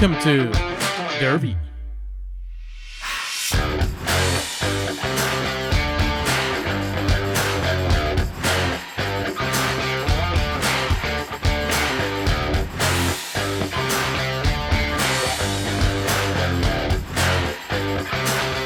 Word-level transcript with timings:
Welcome 0.00 0.22
to 0.22 0.52
Derby. 1.18 1.56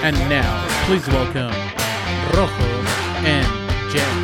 And 0.02 0.16
now, 0.28 0.66
please 0.84 1.08
welcome 1.08 1.50
Rojo 2.36 2.52
and 3.24 3.90
James. 3.90 4.21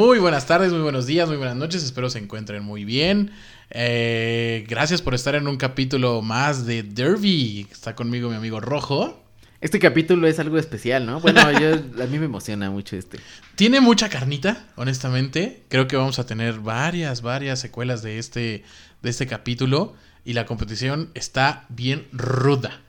Muy 0.00 0.18
buenas 0.18 0.46
tardes, 0.46 0.72
muy 0.72 0.80
buenos 0.80 1.04
días, 1.04 1.28
muy 1.28 1.36
buenas 1.36 1.56
noches. 1.56 1.84
Espero 1.84 2.08
se 2.08 2.18
encuentren 2.18 2.64
muy 2.64 2.86
bien. 2.86 3.32
Eh, 3.68 4.64
gracias 4.66 5.02
por 5.02 5.14
estar 5.14 5.34
en 5.34 5.46
un 5.46 5.58
capítulo 5.58 6.22
más 6.22 6.64
de 6.64 6.82
Derby. 6.82 7.66
Está 7.70 7.94
conmigo 7.94 8.30
mi 8.30 8.36
amigo 8.36 8.60
Rojo. 8.60 9.22
Este 9.60 9.78
capítulo 9.78 10.26
es 10.26 10.38
algo 10.38 10.56
especial, 10.56 11.04
¿no? 11.04 11.20
Bueno, 11.20 11.42
yo, 11.60 11.74
a 12.02 12.06
mí 12.06 12.18
me 12.18 12.24
emociona 12.24 12.70
mucho 12.70 12.96
este. 12.96 13.18
Tiene 13.56 13.82
mucha 13.82 14.08
carnita, 14.08 14.64
honestamente. 14.76 15.64
Creo 15.68 15.86
que 15.86 15.96
vamos 15.96 16.18
a 16.18 16.24
tener 16.24 16.60
varias, 16.60 17.20
varias 17.20 17.60
secuelas 17.60 18.00
de 18.02 18.18
este, 18.18 18.64
de 19.02 19.10
este 19.10 19.26
capítulo. 19.26 19.92
Y 20.24 20.32
la 20.32 20.46
competición 20.46 21.10
está 21.12 21.66
bien 21.68 22.08
ruda. 22.10 22.80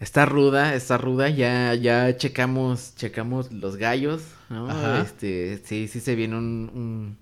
Está 0.00 0.26
ruda, 0.26 0.74
está 0.74 0.96
ruda. 0.98 1.28
Ya, 1.28 1.74
ya 1.74 2.16
checamos, 2.16 2.94
checamos 2.96 3.50
los 3.52 3.76
gallos, 3.76 4.22
¿no? 4.48 4.70
Ajá. 4.70 5.00
Este, 5.02 5.60
sí, 5.64 5.88
sí 5.88 6.00
se 6.00 6.14
viene 6.14 6.36
un, 6.36 6.70
un- 6.74 7.16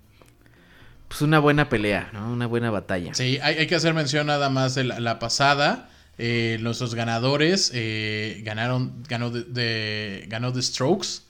pues 1.09 1.23
una 1.23 1.39
buena 1.39 1.69
pelea, 1.69 2.11
¿no? 2.13 2.33
Una 2.33 2.47
buena 2.47 2.71
batalla. 2.71 3.15
Sí, 3.15 3.39
hay, 3.43 3.57
hay 3.59 3.67
que 3.67 3.77
hacer 3.77 3.95
mención 3.95 4.27
nada 4.27 4.51
más 4.51 4.75
de 4.75 4.85
la, 4.85 5.01
la 5.01 5.19
pasada. 5.19 5.89
Eh, 6.19 6.59
nuestros 6.61 6.95
ganadores 6.95 7.71
eh, 7.75 8.41
ganaron, 8.45 9.03
ganó 9.09 9.31
de, 9.31 9.45
de- 9.45 10.25
ganó 10.29 10.53
The 10.53 10.63
Strokes. 10.63 11.23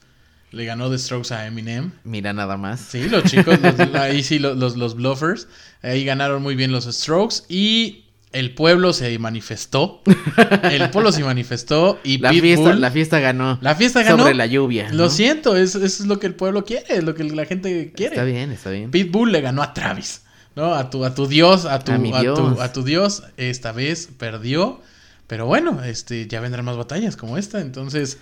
Le 0.51 0.65
ganó 0.65 0.89
The 0.89 0.97
Strokes 0.97 1.33
a 1.33 1.45
Eminem. 1.45 1.91
Mira 2.03 2.33
nada 2.33 2.57
más. 2.57 2.79
Sí, 2.79 3.07
los 3.07 3.23
chicos, 3.25 3.59
los- 3.61 3.79
ahí 3.95 4.23
sí, 4.23 4.39
los, 4.39 4.57
los, 4.57 4.75
los 4.77 4.95
bluffers. 4.95 5.47
Ahí 5.81 6.03
ganaron 6.03 6.41
muy 6.41 6.55
bien 6.55 6.71
los 6.71 6.85
Strokes. 6.85 7.43
Y 7.47 8.05
el 8.33 8.53
pueblo 8.53 8.93
se 8.93 9.17
manifestó. 9.19 10.01
El 10.63 10.89
pueblo 10.91 11.11
se 11.11 11.23
manifestó. 11.23 11.99
Y 12.03 12.17
La 12.19 12.31
Pitbull- 12.31 12.41
fiesta, 12.41 12.73
la 12.75 12.91
fiesta 12.91 13.19
ganó. 13.19 13.57
la 13.61 13.75
fiesta 13.75 14.03
ganó. 14.03 14.19
Sobre 14.23 14.35
la 14.35 14.45
lluvia. 14.45 14.89
Lo 14.91 15.09
siento, 15.09 15.55
es- 15.55 15.75
eso 15.75 15.83
es 16.03 16.05
lo 16.07 16.19
que 16.19 16.27
el 16.27 16.35
pueblo 16.35 16.65
quiere, 16.65 16.85
es 16.89 17.03
lo 17.03 17.15
que 17.15 17.23
la 17.23 17.45
gente 17.45 17.91
quiere. 17.95 18.15
Está 18.15 18.25
bien, 18.25 18.51
está 18.51 18.69
bien. 18.69 18.91
Pitbull 18.91 19.31
le 19.31 19.41
ganó 19.41 19.63
a 19.63 19.73
Travis, 19.73 20.21
¿no? 20.55 20.73
A 20.75 20.89
tu, 20.89 21.05
a 21.05 21.15
tu 21.15 21.27
dios, 21.27 21.65
a 21.65 21.79
tu, 21.79 21.91
A 21.93 21.97
mi 21.97 22.09
a, 22.13 22.19
tu, 22.19 22.21
Dios. 22.21 22.59
a 22.59 22.73
tu 22.73 22.83
dios, 22.83 23.23
esta 23.37 23.71
vez 23.71 24.09
perdió. 24.17 24.81
Pero 25.27 25.45
bueno, 25.45 25.83
este, 25.83 26.25
ya 26.27 26.39
vendrán 26.39 26.63
más 26.65 26.77
batallas 26.77 27.17
como 27.17 27.37
esta. 27.37 27.59
Entonces, 27.61 28.17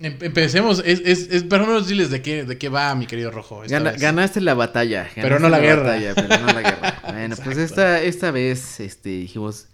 empecemos. 0.00 0.82
Es, 0.84 1.00
es, 1.04 1.28
es, 1.30 1.44
pero 1.44 1.66
no 1.66 1.80
diles 1.80 2.10
de 2.10 2.20
qué, 2.22 2.44
de 2.44 2.58
qué 2.58 2.68
va, 2.68 2.94
mi 2.94 3.06
querido 3.06 3.30
Rojo. 3.30 3.62
Gana- 3.68 3.92
ganaste 3.92 4.40
la 4.40 4.54
batalla. 4.54 5.02
ganaste 5.02 5.22
Pero 5.22 5.38
no 5.38 5.48
la 5.48 5.58
guerra. 5.60 5.96
pero 6.14 6.38
no 6.38 6.46
la 6.52 6.60
guerra. 6.62 7.00
Bueno, 7.06 7.36
pues 7.42 7.58
esta, 7.58 8.00
esta 8.02 8.30
vez 8.30 8.80
este, 8.80 9.10
dijimos, 9.10 9.68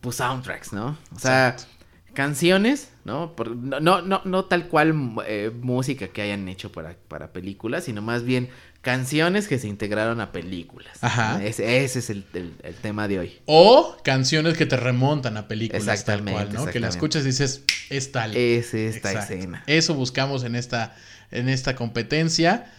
pues 0.00 0.16
soundtracks, 0.16 0.72
¿no? 0.72 0.98
O 1.14 1.18
sea, 1.18 1.50
Exacto. 1.50 1.72
canciones, 2.14 2.90
¿no? 3.04 3.34
Por- 3.36 3.54
no, 3.56 3.80
no, 3.80 4.02
no, 4.02 4.20
no 4.24 4.44
tal 4.46 4.68
cual 4.68 4.94
eh, 5.26 5.50
música 5.60 6.08
que 6.08 6.22
hayan 6.22 6.48
hecho 6.48 6.72
para, 6.72 6.96
para 7.08 7.32
películas, 7.32 7.84
sino 7.84 8.02
más 8.02 8.24
bien 8.24 8.48
canciones 8.82 9.48
que 9.48 9.58
se 9.58 9.68
integraron 9.68 10.20
a 10.20 10.32
películas. 10.32 10.98
Ajá. 11.00 11.42
Ese, 11.42 11.82
ese 11.84 12.00
es 12.00 12.10
el, 12.10 12.24
el- 12.34 12.54
el 12.62 12.74
tema 12.74 13.08
de 13.08 13.20
hoy. 13.20 13.38
O 13.46 13.96
canciones 14.04 14.56
que 14.58 14.66
te 14.66 14.76
remontan 14.76 15.36
a 15.36 15.46
películas 15.48 15.84
tal 15.84 15.94
Exactamente, 15.94 16.32
cual, 16.32 16.52
¿no? 16.52 16.66
Que 16.72 16.80
la 16.80 16.88
escuchas 16.88 17.22
y 17.22 17.26
dices, 17.28 17.62
es 17.90 18.10
tal. 18.12 18.36
Es 18.36 18.74
esta 18.74 19.12
Exacto. 19.12 19.34
escena. 19.34 19.62
Eso 19.66 19.94
buscamos 19.94 20.42
en 20.44 20.56
esta, 20.56 20.94
en 21.30 21.48
esta 21.48 21.74
competencia. 21.76 22.70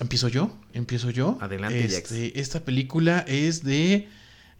¿Empiezo 0.00 0.28
yo? 0.28 0.56
¿Empiezo 0.72 1.10
yo? 1.10 1.36
Adelante, 1.42 1.82
Jax. 1.82 1.92
Este, 2.12 2.40
Esta 2.40 2.60
película 2.60 3.22
es 3.28 3.62
de, 3.62 4.08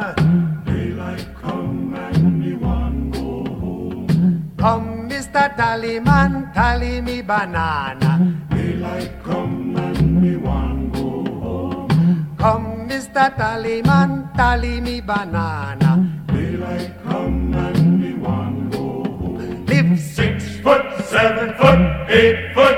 Daylight 0.64 1.26
come 1.42 1.96
and 1.96 2.40
me 2.40 2.54
want 2.54 3.14
go 3.14 3.46
home. 3.62 4.54
Come, 4.60 5.10
Mr. 5.10 5.56
Tallyman, 5.58 6.54
tally 6.54 7.02
me 7.02 7.24
banana. 7.24 8.12
Daylight 8.52 9.12
come 9.24 9.76
and 9.76 10.22
me 10.22 10.36
want 10.38 10.94
go 10.94 11.10
home. 11.42 12.36
Come, 12.38 12.88
Mr. 12.88 13.36
Tallyman, 13.36 14.36
tally 14.38 14.80
me 14.80 15.02
banana. 15.02 15.92
Daylight 16.28 16.92
come 17.04 17.56
and 17.56 18.00
me 18.02 18.14
want 18.14 18.72
go 18.72 19.04
home. 19.18 19.66
Live 19.66 20.00
six 20.00 20.58
foot, 20.62 20.86
seven 21.06 21.56
foot, 21.56 21.82
eight 22.10 22.54
foot 22.54 22.77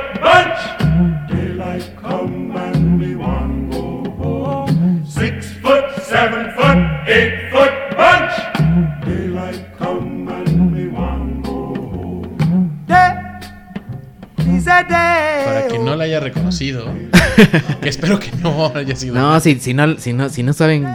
espero 17.90 18.20
que 18.20 18.32
no 18.34 18.72
haya 18.76 18.96
sido. 18.96 19.16
No, 19.16 19.40
si, 19.40 19.60
si 19.60 19.74
no, 19.74 19.98
si 19.98 20.14
no, 20.14 20.30
si 20.30 20.44
no 20.44 20.54
saben 20.54 20.88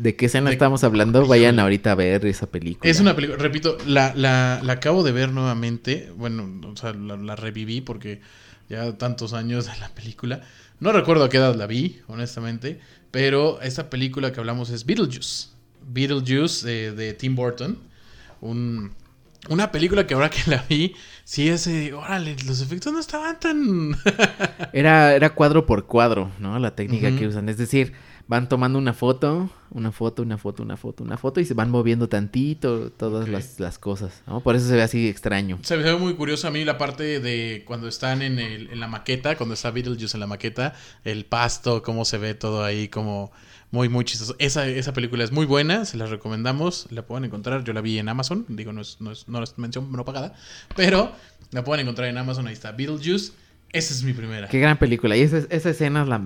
de 0.00 0.14
qué 0.16 0.26
escena 0.26 0.50
De- 0.50 0.54
estamos 0.54 0.84
hablando, 0.84 1.26
vayan 1.26 1.58
ahorita 1.58 1.92
a 1.92 1.94
ver 1.94 2.24
esa 2.26 2.46
película. 2.46 2.88
Es 2.90 3.00
una 3.00 3.14
película, 3.16 3.38
repito, 3.38 3.76
la, 3.86 4.14
la, 4.14 4.60
la 4.62 4.72
acabo 4.74 5.02
de 5.02 5.12
ver 5.12 5.32
nuevamente. 5.32 6.12
Bueno, 6.16 6.48
o 6.70 6.76
sea, 6.76 6.92
la, 6.92 7.16
la 7.16 7.36
reviví 7.36 7.80
porque 7.80 8.20
ya 8.68 8.96
tantos 8.96 9.32
años 9.32 9.66
de 9.66 9.76
la 9.80 9.88
película. 9.88 10.42
No 10.80 10.92
recuerdo 10.92 11.24
a 11.24 11.28
qué 11.28 11.38
edad 11.38 11.54
la 11.56 11.66
vi, 11.66 12.00
honestamente. 12.06 12.80
Pero 13.10 13.60
esta 13.62 13.90
película 13.90 14.32
que 14.32 14.38
hablamos 14.40 14.70
es 14.70 14.84
Beetlejuice. 14.86 15.48
Beetlejuice 15.88 16.66
eh, 16.88 16.92
de 16.92 17.14
Tim 17.14 17.34
Burton. 17.34 17.78
Un, 18.40 18.92
una 19.48 19.72
película 19.72 20.06
que 20.06 20.14
ahora 20.14 20.30
que 20.30 20.38
la 20.50 20.64
vi, 20.68 20.94
sí 21.28 21.50
es, 21.50 21.66
eh, 21.66 21.92
órale, 21.92 22.36
los 22.46 22.62
efectos 22.62 22.90
no 22.90 22.98
estaban 22.98 23.38
tan... 23.38 23.94
Era, 24.72 25.14
era 25.14 25.34
cuadro 25.34 25.66
por 25.66 25.86
cuadro, 25.86 26.30
¿no? 26.38 26.58
La 26.58 26.74
técnica 26.74 27.14
que 27.14 27.26
usan. 27.26 27.48
Es 27.48 27.58
decir, 27.58 27.92
van 28.28 28.48
tomando 28.48 28.78
una 28.78 28.94
foto, 28.94 29.50
una 29.70 29.92
foto, 29.92 30.22
una 30.22 30.38
foto, 30.38 30.62
una 30.62 30.78
foto, 30.78 31.04
una 31.04 31.18
foto 31.18 31.40
y 31.40 31.44
se 31.44 31.52
van 31.52 31.70
moviendo 31.70 32.08
tantito 32.08 32.90
todas 32.90 33.28
las, 33.28 33.60
las 33.60 33.78
cosas, 33.78 34.22
¿no? 34.26 34.40
Por 34.40 34.56
eso 34.56 34.68
se 34.68 34.76
ve 34.76 34.82
así 34.82 35.06
extraño. 35.06 35.58
Se 35.62 35.76
me 35.76 35.82
ve 35.82 35.96
muy 35.96 36.14
curioso 36.14 36.48
a 36.48 36.50
mí 36.50 36.64
la 36.64 36.78
parte 36.78 37.20
de 37.20 37.62
cuando 37.66 37.88
están 37.88 38.22
en, 38.22 38.38
el, 38.38 38.70
en 38.70 38.80
la 38.80 38.88
maqueta, 38.88 39.36
cuando 39.36 39.54
está 39.54 39.70
Beetlejuice 39.70 40.16
en 40.16 40.20
la 40.20 40.26
maqueta, 40.26 40.74
el 41.04 41.26
pasto, 41.26 41.82
cómo 41.82 42.06
se 42.06 42.16
ve 42.16 42.34
todo 42.34 42.64
ahí, 42.64 42.88
como 42.88 43.32
muy, 43.70 43.88
muy 43.88 44.04
chistoso. 44.04 44.34
Esa, 44.38 44.66
esa 44.66 44.92
película 44.92 45.24
es 45.24 45.32
muy 45.32 45.44
buena, 45.46 45.84
se 45.84 45.96
la 45.96 46.06
recomendamos, 46.06 46.86
la 46.90 47.02
pueden 47.02 47.24
encontrar, 47.24 47.64
yo 47.64 47.72
la 47.72 47.80
vi 47.80 47.98
en 47.98 48.08
Amazon, 48.08 48.46
digo, 48.48 48.72
no 48.72 48.80
es, 48.80 48.96
no 49.00 49.12
es, 49.12 49.28
no 49.28 49.42
es 49.42 49.58
mención 49.58 49.90
no 49.92 50.04
pagada, 50.04 50.34
pero 50.76 51.12
la 51.50 51.64
pueden 51.64 51.82
encontrar 51.84 52.08
en 52.08 52.16
Amazon, 52.18 52.46
ahí 52.46 52.54
está 52.54 52.72
Beetlejuice, 52.72 53.32
esa 53.72 53.92
es 53.94 54.02
mi 54.02 54.12
primera. 54.14 54.48
Qué 54.48 54.58
gran 54.60 54.78
película. 54.78 55.16
Y 55.16 55.20
esa, 55.20 55.38
esa 55.50 55.70
escena 55.70 56.02
es 56.02 56.08
la 56.08 56.22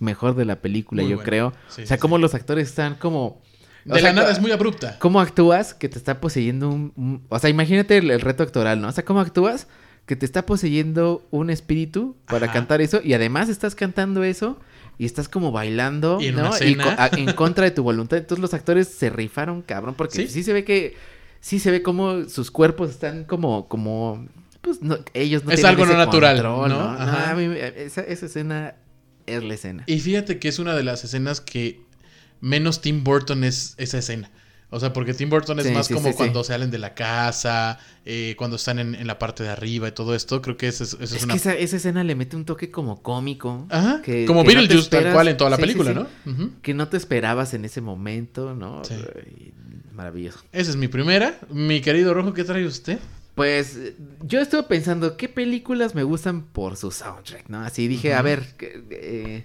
mejor 0.00 0.34
de 0.34 0.44
la 0.44 0.56
película, 0.56 1.02
Muy 1.02 1.10
yo 1.10 1.16
buena. 1.18 1.28
creo. 1.28 1.52
Sí, 1.68 1.82
o 1.82 1.86
sea, 1.86 1.96
sí, 1.96 2.00
cómo 2.00 2.16
sí. 2.16 2.22
los 2.22 2.34
actores 2.34 2.68
están 2.68 2.96
como... 2.96 3.26
o 3.26 3.94
De 3.94 4.00
sea, 4.00 4.12
la 4.12 4.20
nada 4.22 4.32
es 4.32 4.40
muy 4.40 4.50
abrupta. 4.50 4.98
¿Cómo 4.98 5.20
actúas 5.20 5.74
que 5.74 5.88
te 5.88 5.98
está 5.98 6.20
poseyendo 6.20 6.68
un, 6.70 6.92
un- 6.96 7.24
O 7.28 7.38
sea, 7.38 7.48
imagínate 7.50 7.98
el, 7.98 8.10
el 8.10 8.20
reto 8.20 8.42
actoral, 8.42 8.80
¿no? 8.80 8.88
O 8.88 8.92
sea, 8.92 9.04
¿cómo 9.04 9.20
actúas 9.20 9.68
que 10.06 10.16
te 10.16 10.26
está 10.26 10.44
poseyendo 10.46 11.24
un 11.30 11.50
espíritu 11.50 12.16
para 12.26 12.46
Ajá. 12.46 12.54
cantar 12.54 12.80
eso? 12.80 13.00
Y 13.04 13.12
además 13.14 13.48
estás 13.48 13.76
cantando 13.76 14.24
eso 14.24 14.58
y 15.00 15.06
estás 15.06 15.30
como 15.30 15.50
bailando, 15.50 16.18
Y 16.20 16.26
en 16.26 16.34
¿no? 16.36 16.48
una 16.48 16.56
Y 16.56 16.72
cena. 16.74 16.84
co- 16.84 16.90
a- 17.02 17.10
en 17.18 17.32
contra 17.32 17.64
de 17.64 17.70
tu 17.70 17.82
voluntad. 17.82 18.18
Entonces 18.18 18.42
los 18.42 18.52
actores 18.52 18.86
se 18.86 19.08
rifaron, 19.08 19.62
cabrón, 19.62 19.94
porque 19.96 20.16
Sí. 20.16 20.28
sí, 20.28 20.42
se 20.42 20.52
ve 20.52 20.62
que... 20.64 20.94
Sí 21.40 21.58
se 21.58 21.70
ve 21.70 21.82
como 21.82 22.28
sus 22.28 22.50
cuerpos 22.50 22.90
están 22.90 23.24
como... 23.24 23.66
como 23.66 24.26
pues 24.60 24.82
no, 24.82 24.98
ellos 25.14 25.42
no 25.44 25.52
Es 25.52 25.56
tienen 25.62 25.70
algo 25.80 25.86
no 25.86 25.96
natural, 25.96 26.34
control, 26.36 26.68
¿no? 26.68 26.76
¿no? 26.78 26.90
Ajá. 27.00 27.30
a 27.30 27.34
mí 27.34 27.48
me- 27.48 27.82
esa, 27.82 28.02
esa 28.02 28.26
escena 28.26 28.74
es 29.24 29.42
la 29.42 29.54
escena. 29.54 29.84
Y 29.86 30.00
fíjate 30.00 30.38
que 30.38 30.48
es 30.48 30.58
una 30.58 30.74
de 30.76 30.84
las 30.84 31.02
escenas 31.02 31.40
que 31.40 31.80
menos 32.42 32.82
Tim 32.82 33.02
Burton 33.02 33.42
es 33.44 33.74
esa 33.78 33.96
escena. 33.98 34.30
O 34.72 34.78
sea, 34.78 34.92
porque 34.92 35.14
Tim 35.14 35.28
Burton 35.30 35.58
es 35.58 35.66
Sí, 35.66 35.72
más 35.72 35.86
sí, 35.88 35.94
como 35.94 36.08
sí, 36.10 36.14
cuando 36.14 36.44
salen 36.44 36.70
de 36.70 36.78
la 36.78 36.94
casa, 36.94 37.78
eh, 38.04 38.34
cuando 38.38 38.54
están 38.56 38.78
en, 38.78 38.94
en 38.94 39.06
la 39.08 39.18
parte 39.18 39.42
de 39.42 39.48
arriba 39.48 39.88
y 39.88 39.92
todo 39.92 40.14
esto. 40.14 40.40
Creo 40.42 40.56
que 40.56 40.68
esa 40.68 40.84
es, 40.84 40.96
es 41.00 41.24
una... 41.24 41.34
que 41.34 41.38
esa, 41.38 41.54
esa 41.54 41.76
escena 41.76 42.04
le 42.04 42.14
mete 42.14 42.36
un 42.36 42.44
toque 42.44 42.70
como 42.70 43.02
cómico. 43.02 43.66
Ajá, 43.68 44.00
que- 44.02 44.26
como 44.26 44.44
que 44.44 44.54
no 44.54 44.60
Beetlejuice 44.60 44.88
tal 44.90 44.98
esperas. 45.00 45.14
cual 45.14 45.28
en 45.28 45.36
toda 45.36 45.50
la 45.50 45.56
película. 45.58 45.92
¿no? 45.92 46.06
Ujú. 46.30 46.50
que 46.62 46.72
no 46.74 46.88
te 46.88 46.96
esperabas 46.96 47.52
en 47.54 47.64
ese 47.64 47.80
momento, 47.80 48.54
¿no? 48.54 48.82
Maravilloso. 49.92 50.38
Esa 50.52 50.70
es 50.70 50.76
mi 50.76 50.88
primera. 50.88 51.38
Mi 51.50 51.80
querido 51.80 52.14
Rojo, 52.14 52.32
¿qué 52.32 52.44
trae 52.44 52.64
usted? 52.64 52.98
Pues 53.34 53.78
yo 54.22 54.40
estuve 54.40 54.62
pensando 54.64 55.16
qué 55.16 55.28
películas 55.28 55.94
me 55.94 56.02
gustan 56.02 56.42
por 56.42 56.76
su 56.76 56.90
soundtrack, 56.90 57.48
¿no? 57.48 57.60
Así 57.62 57.88
dije, 57.88 58.14
a 58.14 58.22
ver, 58.22 58.44
eh, 58.90 59.44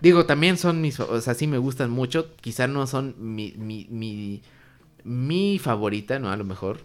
digo, 0.00 0.26
también 0.26 0.56
son 0.58 0.80
mis, 0.80 0.98
o 1.00 1.20
sea, 1.20 1.34
sí 1.34 1.46
me 1.46 1.58
gustan 1.58 1.90
mucho, 1.90 2.34
quizá 2.40 2.66
no 2.66 2.86
son 2.86 3.14
mi, 3.18 3.54
mi, 3.56 3.86
mi, 3.90 4.42
mi 5.04 5.58
favorita, 5.58 6.18
¿no? 6.18 6.30
A 6.30 6.36
lo 6.36 6.44
mejor, 6.44 6.80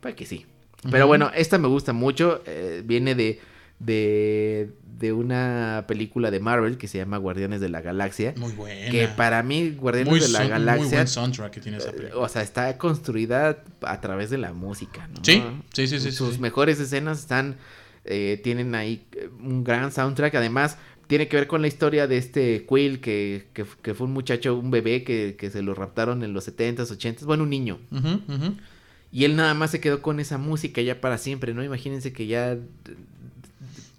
pues 0.00 0.14
que 0.14 0.26
sí. 0.26 0.46
Pero 0.90 1.06
bueno, 1.06 1.30
esta 1.34 1.58
me 1.58 1.66
gusta 1.68 1.92
mucho, 1.92 2.42
eh, 2.46 2.82
viene 2.84 3.14
de, 3.16 3.40
de, 3.80 4.70
de 4.98 5.12
una 5.12 5.84
película 5.88 6.30
de 6.30 6.38
Marvel 6.40 6.78
que 6.78 6.86
se 6.88 6.98
llama 6.98 7.16
Guardianes 7.16 7.60
de 7.60 7.68
la 7.68 7.80
Galaxia, 7.80 8.34
Muy 8.36 8.52
buena. 8.52 8.90
que 8.90 9.08
para 9.08 9.42
mí 9.42 9.70
Guardianes 9.70 10.10
muy, 10.10 10.20
de 10.20 10.28
la 10.28 10.38
son- 10.38 10.42
muy 10.46 10.50
Galaxia 10.52 10.96
buen 10.98 11.08
soundtrack 11.08 11.52
que 11.52 11.60
tiene 11.60 11.78
esa 11.78 11.90
Eh, 11.90 11.92
película. 11.94 12.20
O 12.22 12.28
sea, 12.28 12.42
está 12.42 12.78
construida 12.78 13.64
a 13.82 14.00
través 14.00 14.30
de 14.30 14.38
la 14.38 14.52
música, 14.52 15.08
¿no? 15.08 15.24
Sí, 15.24 15.42
sí, 15.72 15.88
sí, 15.88 15.98
sí, 16.00 16.12
Sus 16.12 16.34
sí. 16.34 16.40
mejores 16.40 16.78
escenas 16.78 17.18
están, 17.18 17.56
eh, 18.04 18.40
tienen 18.44 18.74
ahí 18.76 19.04
eh, 19.12 19.28
un 19.40 19.64
gran 19.64 19.90
soundtrack. 19.90 20.36
Además, 20.36 20.78
tiene 21.08 21.26
que 21.26 21.36
ver 21.36 21.46
con 21.48 21.62
la 21.62 21.68
historia 21.68 22.06
de 22.06 22.18
este 22.18 22.66
Quill, 22.68 23.00
que, 23.00 23.48
que, 23.54 23.64
que 23.82 23.94
fue 23.94 24.06
un 24.06 24.12
muchacho, 24.12 24.56
un 24.56 24.70
bebé 24.70 25.02
que, 25.02 25.36
que 25.36 25.50
se 25.50 25.62
lo 25.62 25.74
raptaron 25.74 26.22
en 26.22 26.32
los 26.34 26.46
70s, 26.46 26.76
80s, 26.76 27.24
bueno, 27.24 27.42
un 27.42 27.50
niño. 27.50 27.78
Y 29.10 29.24
él 29.24 29.34
nada 29.34 29.54
más 29.54 29.70
se 29.70 29.80
quedó 29.80 30.02
con 30.02 30.20
esa 30.20 30.36
música 30.36 30.82
ya 30.82 31.00
para 31.00 31.16
siempre, 31.16 31.54
¿no? 31.54 31.64
Imagínense 31.64 32.12
que 32.12 32.26
ya 32.26 32.58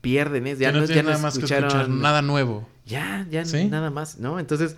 pierden, 0.02 0.48
¿eh? 0.48 0.56
Ya 0.58 0.72
no 0.72 0.82
no, 0.82 0.86
ya 0.86 1.02
no 1.02 1.10
nada 1.10 1.22
más 1.22 1.34
que 1.38 1.46
escuchar 1.46 1.90
nada 1.90 2.22
nuevo. 2.22 2.70
ya, 2.86 3.26
ya 3.30 3.44
¿Sí? 3.44 3.66
nada 3.66 3.90
más, 3.90 4.20
¿no? 4.20 4.40
Entonces, 4.40 4.76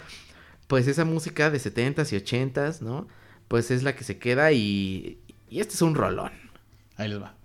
pues 0.67 0.87
esa 0.87 1.03
música 1.03 1.51
de 1.51 1.59
70s 1.59 2.13
y 2.13 2.15
80s, 2.17 2.79
¿no? 2.81 3.07
Pues 3.49 3.71
es 3.71 3.83
la 3.83 3.93
que 3.93 4.05
se 4.05 4.17
queda 4.19 4.53
y, 4.53 5.19
y 5.49 5.59
este 5.59 5.73
es 5.73 5.81
un 5.81 5.95
rolón. 5.95 6.31
Ahí 6.95 7.09
les 7.09 7.21
va. 7.21 7.35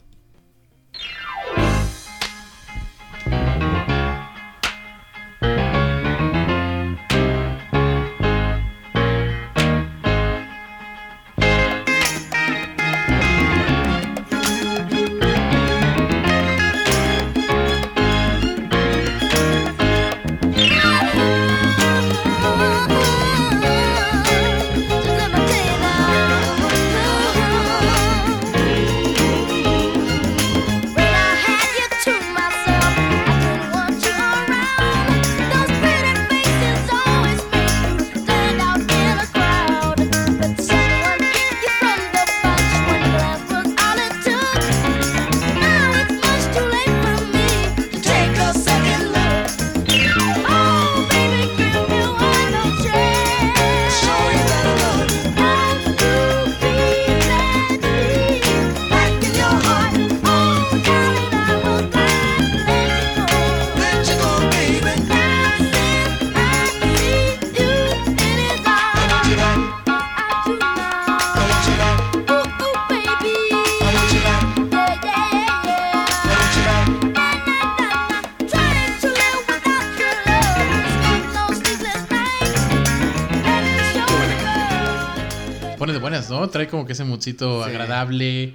Sí. 87.34 87.70
agradable, 87.70 88.54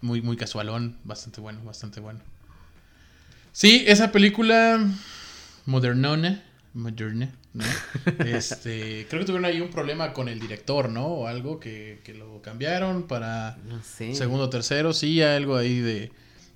muy, 0.00 0.20
muy 0.22 0.36
casualón, 0.36 0.96
bastante 1.04 1.40
bueno, 1.40 1.60
bastante 1.64 2.00
bueno. 2.00 2.20
Sí, 3.52 3.84
esa 3.86 4.10
película 4.12 4.84
modernona, 5.66 6.42
moderna, 6.74 7.30
¿no? 7.52 7.64
Este, 8.26 9.06
creo 9.08 9.20
que 9.20 9.26
tuvieron 9.26 9.44
ahí 9.44 9.60
un 9.60 9.70
problema 9.70 10.12
con 10.12 10.28
el 10.28 10.40
director, 10.40 10.90
¿no? 10.90 11.06
O 11.06 11.26
algo 11.26 11.60
que, 11.60 12.00
que 12.04 12.14
lo 12.14 12.42
cambiaron 12.42 13.04
para 13.04 13.56
No 13.66 13.82
sé. 13.82 14.14
segundo, 14.14 14.50
tercero, 14.50 14.92
sí, 14.92 15.22
algo 15.22 15.56
ahí 15.56 15.78
de 15.78 16.10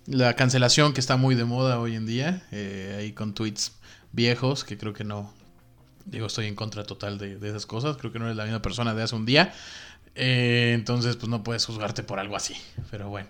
la 0.06 0.34
cancelación 0.34 0.92
que 0.92 1.00
está 1.00 1.16
muy 1.16 1.34
de 1.34 1.44
moda 1.44 1.78
hoy 1.78 1.94
en 1.94 2.06
día, 2.06 2.42
eh, 2.50 2.96
ahí 2.98 3.12
con 3.12 3.34
tweets 3.34 3.72
viejos 4.12 4.64
que 4.64 4.76
creo 4.76 4.92
que 4.92 5.04
no, 5.04 5.32
digo, 6.06 6.26
estoy 6.26 6.46
en 6.46 6.54
contra 6.54 6.82
total 6.84 7.18
de, 7.18 7.36
de 7.36 7.48
esas 7.48 7.66
cosas, 7.66 7.96
creo 7.96 8.10
que 8.12 8.18
no 8.18 8.24
eres 8.24 8.36
la 8.36 8.44
misma 8.44 8.62
persona 8.62 8.94
de 8.94 9.02
hace 9.02 9.14
un 9.14 9.26
día, 9.26 9.52
Eh, 10.14 10.72
entonces 10.74 11.16
pues 11.16 11.28
no 11.28 11.42
puedes 11.42 11.64
juzgarte 11.66 12.02
por 12.02 12.18
algo 12.18 12.36
así, 12.36 12.54
pero 12.90 13.08
bueno. 13.08 13.28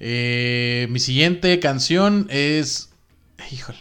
Eh, 0.00 0.86
mi 0.90 0.98
siguiente 1.00 1.58
canción 1.60 2.26
es, 2.30 2.90
híjole, 3.50 3.78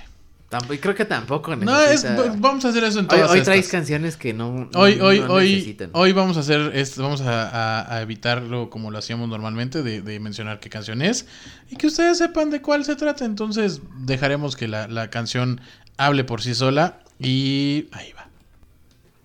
y 0.72 0.78
creo 0.78 0.96
que 0.96 1.04
tampoco 1.04 1.54
no, 1.58 1.78
es, 1.82 2.06
necesita- 2.06 2.34
vamos 2.38 2.64
a 2.64 2.70
hacer 2.70 2.86
eso 2.86 3.00
en 3.00 3.06
Hoy, 3.06 3.10
todas 3.10 3.32
hoy 3.32 3.40
estas. 3.40 3.46
traes 3.46 3.68
canciones 3.68 4.16
que 4.16 4.32
no, 4.34 4.70
Hoy, 4.74 4.96
no- 4.96 5.06
hoy, 5.06 5.20
no 5.20 5.34
hoy, 5.34 5.52
necesitan. 5.52 5.90
hoy 5.92 6.14
vamos 6.14 6.38
a 6.38 6.40
hacer 6.40 6.72
esto, 6.75 7.04
vamos 7.04 7.20
a, 7.20 7.50
a- 7.50 7.94
a 7.98 8.02
evitarlo 8.02 8.70
como 8.70 8.90
lo 8.92 8.98
hacíamos 8.98 9.28
normalmente, 9.28 9.84
de, 9.84 10.02
de 10.02 10.20
mencionar 10.22 10.62
qué 10.62 10.70
canción 10.70 11.02
es 11.02 11.25
y 11.70 11.75
que 11.75 11.88
ustedes 11.88 12.18
sepan 12.20 12.52
de 12.52 12.62
cuál 12.62 12.86
se 12.86 12.96
trata. 12.96 13.25
Entonces 13.25 13.82
dejaremos 14.06 14.56
que 14.56 14.70
la, 14.70 14.88
la 14.88 15.10
canción 15.10 15.60
hable 15.98 16.24
por 16.24 16.42
sí 16.42 16.56
sola 16.56 17.00
y 17.20 17.88
ahí 17.92 18.14
va. 18.14 18.30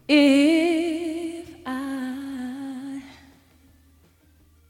If 0.09 1.20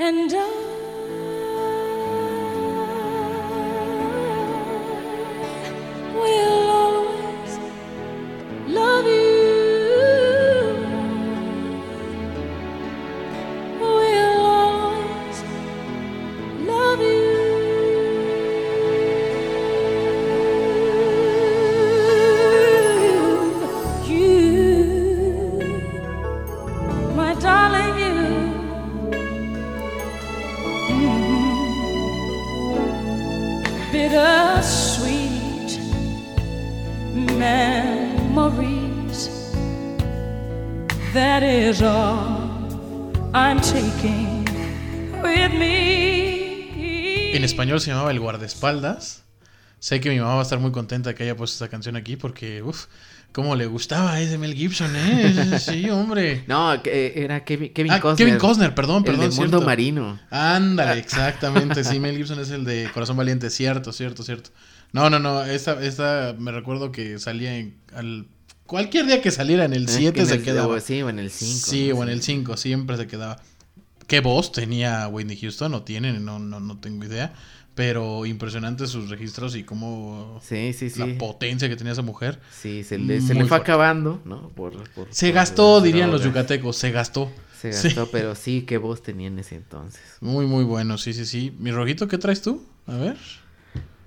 And 0.00 0.32
I 0.32 0.97
llamaba 48.08 48.12
El 48.12 48.20
Guardaespaldas. 48.20 49.22
Sé 49.80 50.00
que 50.00 50.10
mi 50.10 50.18
mamá 50.18 50.34
va 50.34 50.40
a 50.40 50.42
estar 50.42 50.58
muy 50.58 50.72
contenta 50.72 51.14
que 51.14 51.22
haya 51.22 51.36
puesto 51.36 51.54
esta 51.54 51.68
canción 51.68 51.94
aquí 51.94 52.16
porque, 52.16 52.62
uff, 52.62 52.86
cómo 53.32 53.54
le 53.54 53.66
gustaba 53.66 54.14
a 54.14 54.20
ese 54.20 54.36
Mel 54.36 54.54
Gibson, 54.54 54.90
¿eh? 54.96 55.58
Sí, 55.60 55.88
hombre. 55.88 56.42
No, 56.48 56.82
que 56.82 57.12
era 57.16 57.44
Kevin, 57.44 57.72
Kevin 57.72 57.92
Ah, 57.92 58.00
Costner. 58.00 58.26
Kevin 58.26 58.40
Costner, 58.40 58.74
perdón, 58.74 59.04
El 59.06 59.14
perdón. 59.14 59.30
de 59.30 59.36
Mundo. 59.36 59.60
Marino. 59.62 60.18
Ándale, 60.30 60.98
exactamente. 61.00 61.84
Sí, 61.84 62.00
Mel 62.00 62.16
Gibson 62.16 62.40
es 62.40 62.50
el 62.50 62.64
de 62.64 62.90
Corazón 62.92 63.16
Valiente, 63.16 63.50
cierto, 63.50 63.92
cierto, 63.92 64.24
cierto. 64.24 64.50
No, 64.92 65.10
no, 65.10 65.18
no, 65.20 65.44
esta, 65.44 65.80
esta 65.84 66.34
me 66.38 66.50
recuerdo 66.50 66.90
que 66.90 67.18
salía 67.20 67.56
en 67.56 67.76
al, 67.94 68.26
cualquier 68.66 69.06
día 69.06 69.22
que 69.22 69.30
saliera 69.30 69.64
en 69.64 69.74
el 69.74 69.84
Eh, 69.84 69.92
7 69.92 70.12
que 70.12 70.20
en 70.22 70.26
se 70.26 70.34
el- 70.36 70.42
quedaba. 70.42 70.74
o- 70.74 70.80
Sí, 70.80 71.02
o 71.02 71.08
en 71.08 71.20
el 71.20 71.30
5. 71.30 71.66
Sí, 71.70 71.92
o 71.92 72.02
en 72.02 72.08
el 72.08 72.20
5, 72.22 72.56
siempre 72.56 72.96
se 72.96 73.06
quedaba. 73.06 73.38
¿Qué 74.08 74.20
voz 74.20 74.50
tenía 74.50 75.06
Whitney 75.06 75.38
Houston? 75.38 75.72
¿O 75.74 75.82
tienen? 75.82 76.24
No, 76.24 76.38
no, 76.38 76.58
no 76.58 76.78
tengo 76.78 77.04
idea. 77.04 77.34
Pero 77.78 78.26
impresionantes 78.26 78.90
sus 78.90 79.08
registros 79.08 79.54
y 79.54 79.62
cómo 79.62 80.40
Sí, 80.42 80.72
sí, 80.72 80.90
sí. 80.90 80.98
la 80.98 81.16
potencia 81.16 81.68
que 81.68 81.76
tenía 81.76 81.92
esa 81.92 82.02
mujer. 82.02 82.40
Sí, 82.50 82.82
se 82.82 82.98
le, 82.98 83.20
se 83.20 83.34
le 83.34 83.40
fue 83.42 83.48
fuerte. 83.50 83.70
acabando, 83.70 84.20
¿no? 84.24 84.48
Por, 84.48 84.72
por- 84.94 85.06
Se 85.12 85.28
por 85.28 85.34
gastó, 85.36 85.80
dirían 85.80 86.10
los 86.10 86.24
yucatecos, 86.24 86.76
se 86.76 86.90
gastó. 86.90 87.30
Se 87.60 87.72
Sí. 87.72 87.86
gastó, 87.88 88.08
pero 88.12 88.34
sí, 88.34 88.62
qué 88.62 88.78
voz 88.78 89.00
tenía 89.04 89.28
en 89.28 89.38
ese 89.38 89.54
entonces. 89.54 90.00
Muy, 90.20 90.44
muy 90.46 90.64
bueno, 90.64 90.98
sí, 90.98 91.12
sí, 91.12 91.24
sí. 91.24 91.54
Mi 91.60 91.70
rojito, 91.70 92.08
¿qué 92.08 92.18
traes 92.18 92.42
tú? 92.42 92.66
A 92.88 92.96
ver. 92.96 93.16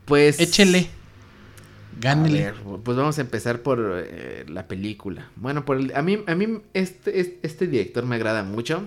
Pues. 0.04 0.42
Échele. 0.42 0.90
A 0.90 2.00
Gánele. 2.02 2.40
ver, 2.44 2.56
pues 2.84 2.98
vamos 2.98 3.18
a 3.20 3.22
empezar 3.22 3.62
por 3.62 4.04
eh, 4.06 4.44
la 4.50 4.68
película. 4.68 5.30
Bueno, 5.38 5.64
por 5.64 5.78
el- 5.78 5.96
a 5.96 6.02
mí, 6.02 6.20
a 6.28 6.36
mí 6.36 6.60
este, 6.74 7.22
este, 7.22 7.40
este 7.48 7.68
director 7.68 8.06
me 8.06 8.16
agrada 8.16 8.44
mucho. 8.44 8.86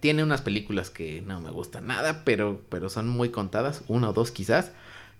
Tiene 0.00 0.22
unas 0.22 0.42
películas 0.42 0.90
que 0.90 1.22
no 1.26 1.40
me 1.40 1.50
gustan 1.50 1.86
nada, 1.86 2.22
pero, 2.24 2.60
pero 2.68 2.88
son 2.88 3.08
muy 3.08 3.30
contadas, 3.30 3.82
una 3.88 4.10
o 4.10 4.12
dos 4.12 4.30
quizás. 4.30 4.70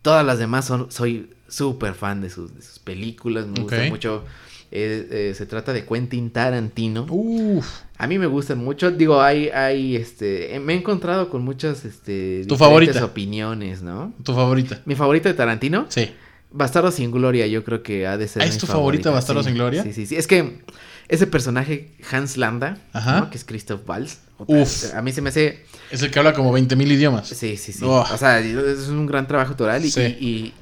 Todas 0.02 0.24
las 0.24 0.38
demás 0.38 0.64
son, 0.66 0.90
soy 0.90 1.30
súper 1.48 1.94
fan 1.94 2.20
de 2.20 2.30
sus, 2.30 2.54
de 2.54 2.62
sus 2.62 2.78
películas, 2.78 3.46
me 3.46 3.60
gusta 3.62 3.82
Ok. 3.82 3.88
mucho. 3.88 4.24
Eh, 4.72 5.08
eh, 5.10 5.34
se 5.34 5.46
trata 5.46 5.72
de 5.72 5.84
Quentin 5.86 6.30
Tarantino. 6.30 7.06
Uf. 7.08 7.66
A 7.98 8.06
mí 8.06 8.18
me 8.18 8.26
gustan 8.26 8.58
mucho. 8.58 8.90
Digo, 8.90 9.22
hay, 9.22 9.48
hay, 9.48 9.96
este, 9.96 10.54
eh, 10.54 10.60
me 10.60 10.74
he 10.74 10.76
encontrado 10.76 11.30
con 11.30 11.42
muchas, 11.44 11.84
este, 11.84 12.44
¿Tu 12.46 12.56
favorita? 12.56 13.04
opiniones, 13.04 13.82
¿no? 13.82 14.12
¿Tu 14.22 14.34
favorita? 14.34 14.82
Mi 14.84 14.94
favorita 14.94 15.28
de 15.28 15.34
Tarantino, 15.34 15.86
Sí. 15.88 16.10
Bastardo 16.52 16.90
sin 16.90 17.10
Gloria, 17.10 17.46
yo 17.48 17.64
creo 17.64 17.82
que 17.82 18.06
ha 18.06 18.16
de 18.16 18.28
ser. 18.28 18.42
Ah, 18.42 18.46
mi 18.46 18.50
¿es 18.50 18.58
tu 18.58 18.66
favorita, 18.66 19.10
Bastardo 19.10 19.42
sí. 19.42 19.48
sin 19.48 19.56
Gloria? 19.56 19.82
Sí, 19.82 19.92
sí, 19.92 20.06
sí. 20.06 20.16
Es 20.16 20.26
que 20.26 20.60
ese 21.08 21.26
personaje, 21.26 21.92
Hans 22.10 22.36
Landa, 22.36 22.78
Ajá. 22.92 23.20
¿no? 23.20 23.30
que 23.30 23.36
es 23.38 23.44
Christoph 23.44 23.88
Waltz. 23.88 24.18
Uf. 24.38 24.94
A 24.94 25.02
mí 25.02 25.12
se 25.12 25.22
me 25.22 25.30
hace. 25.30 25.64
Es 25.90 26.02
el 26.02 26.10
que 26.10 26.18
habla 26.18 26.32
como 26.34 26.52
20 26.52 26.76
mil 26.76 26.90
idiomas. 26.92 27.28
Sí, 27.28 27.56
sí, 27.56 27.72
sí. 27.72 27.80
Oh. 27.84 28.00
O 28.12 28.16
sea, 28.18 28.38
es 28.40 28.88
un 28.88 29.06
gran 29.06 29.26
trabajo 29.26 29.54
total. 29.56 29.84
Y, 29.84 29.90
Sí. 29.90 30.00
y, 30.20 30.26
y- 30.26 30.54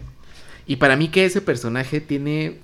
y 0.67 0.77
para 0.77 0.97
mí 0.97 1.09
que 1.09 1.25
ese 1.25 1.41
personaje 1.41 2.01
tiene. 2.01 2.61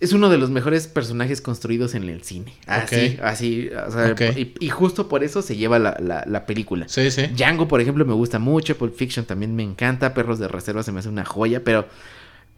Es 0.00 0.12
uno 0.12 0.28
de 0.28 0.36
los 0.38 0.50
mejores 0.50 0.86
personajes 0.86 1.40
construidos 1.40 1.94
en 1.94 2.08
el 2.08 2.22
cine. 2.22 2.52
Así, 2.66 3.16
Ok. 3.18 3.24
así. 3.24 3.70
O 3.86 3.90
sea, 3.90 4.14
y 4.60 4.68
justo 4.68 5.08
por 5.08 5.24
eso 5.24 5.40
se 5.40 5.56
lleva 5.56 5.78
la, 5.78 5.96
la- 6.00 6.24
la 6.26 6.46
película. 6.46 6.86
Sí, 6.88 7.10
sí. 7.10 7.22
Django, 7.34 7.68
por 7.68 7.80
ejemplo, 7.80 8.04
me 8.04 8.12
gusta 8.12 8.38
mucho. 8.38 8.76
Pulp 8.76 8.94
Fiction 8.96 9.24
también 9.24 9.56
me 9.56 9.62
encanta. 9.62 10.12
Perros 10.12 10.38
de 10.38 10.48
Reserva 10.48 10.82
se 10.82 10.92
me 10.92 11.00
hace 11.00 11.08
una 11.08 11.24
joya. 11.24 11.62
Pero, 11.64 11.88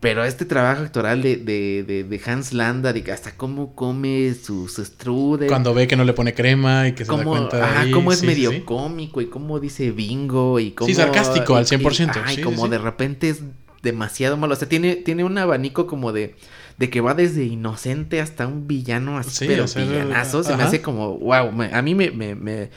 pero 0.01 0.25
este 0.25 0.45
trabajo 0.45 0.83
actoral 0.83 1.23
de, 1.23 1.37
de, 1.37 1.83
de, 1.87 2.05
de 2.05 2.21
Hans 2.27 2.53
Landa, 2.53 2.93
de 2.93 3.03
que 3.03 3.13
hasta 3.13 3.33
cómo 3.33 3.75
come 3.75 4.35
sus 4.35 4.77
strudel. 4.77 5.49
Cuando 5.49 5.73
ve 5.75 5.89
que 5.89 5.97
no 5.97 6.05
le 6.05 6.13
pone 6.13 6.35
crema 6.35 6.87
y 6.89 6.93
que 6.93 7.05
se 7.05 7.11
da 7.11 7.17
cómo, 7.19 7.31
cuenta 7.31 7.57
de 7.57 7.63
ajá, 7.65 7.81
ahí. 7.81 7.91
cómo 7.91 8.13
es 8.13 8.19
Sí, 8.21 8.27
sí, 8.27 8.27
medio 8.27 8.51
sí. 8.53 8.61
cómico 8.61 9.21
y 9.21 9.27
cómo 9.27 9.59
dice 9.59 9.91
bingo 9.93 10.61
y 10.61 10.73
cómo... 10.73 10.93
sarcástico 10.95 11.57
al 11.57 11.65
y- 11.65 11.67
100%, 11.67 12.23
Y, 12.33 12.37
sí, 12.37 12.43
como 12.43 12.57
sí, 12.57 12.63
sí. 12.65 12.69
de 12.69 12.79
repente 12.79 13.29
es 13.31 13.41
demasiado 13.83 14.37
malo. 14.37 14.53
O 14.53 14.57
sea, 14.57 14.69
tiene, 14.69 14.97
tiene 14.97 15.25
un 15.25 15.39
abanico 15.39 15.87
como 15.87 16.13
de... 16.13 16.37
De 16.79 16.91
que 16.91 17.01
va 17.01 17.15
desde 17.15 17.43
inocente 17.45 18.21
hasta 18.21 18.47
un 18.47 18.67
villano 18.69 19.17
así, 19.17 19.31
Sí, 19.31 19.45
pero 19.49 19.65
o 19.65 19.67
sea, 19.67 19.83
villanazo. 19.83 20.45
Se 20.45 20.55
me 20.59 20.63
hace 20.63 20.83
como, 20.83 21.17
wow, 21.17 21.51
me- 21.51 21.73
a 21.75 21.81
mí 21.81 21.95
me, 21.95 22.11
me, 22.11 22.35
me, 22.35 22.69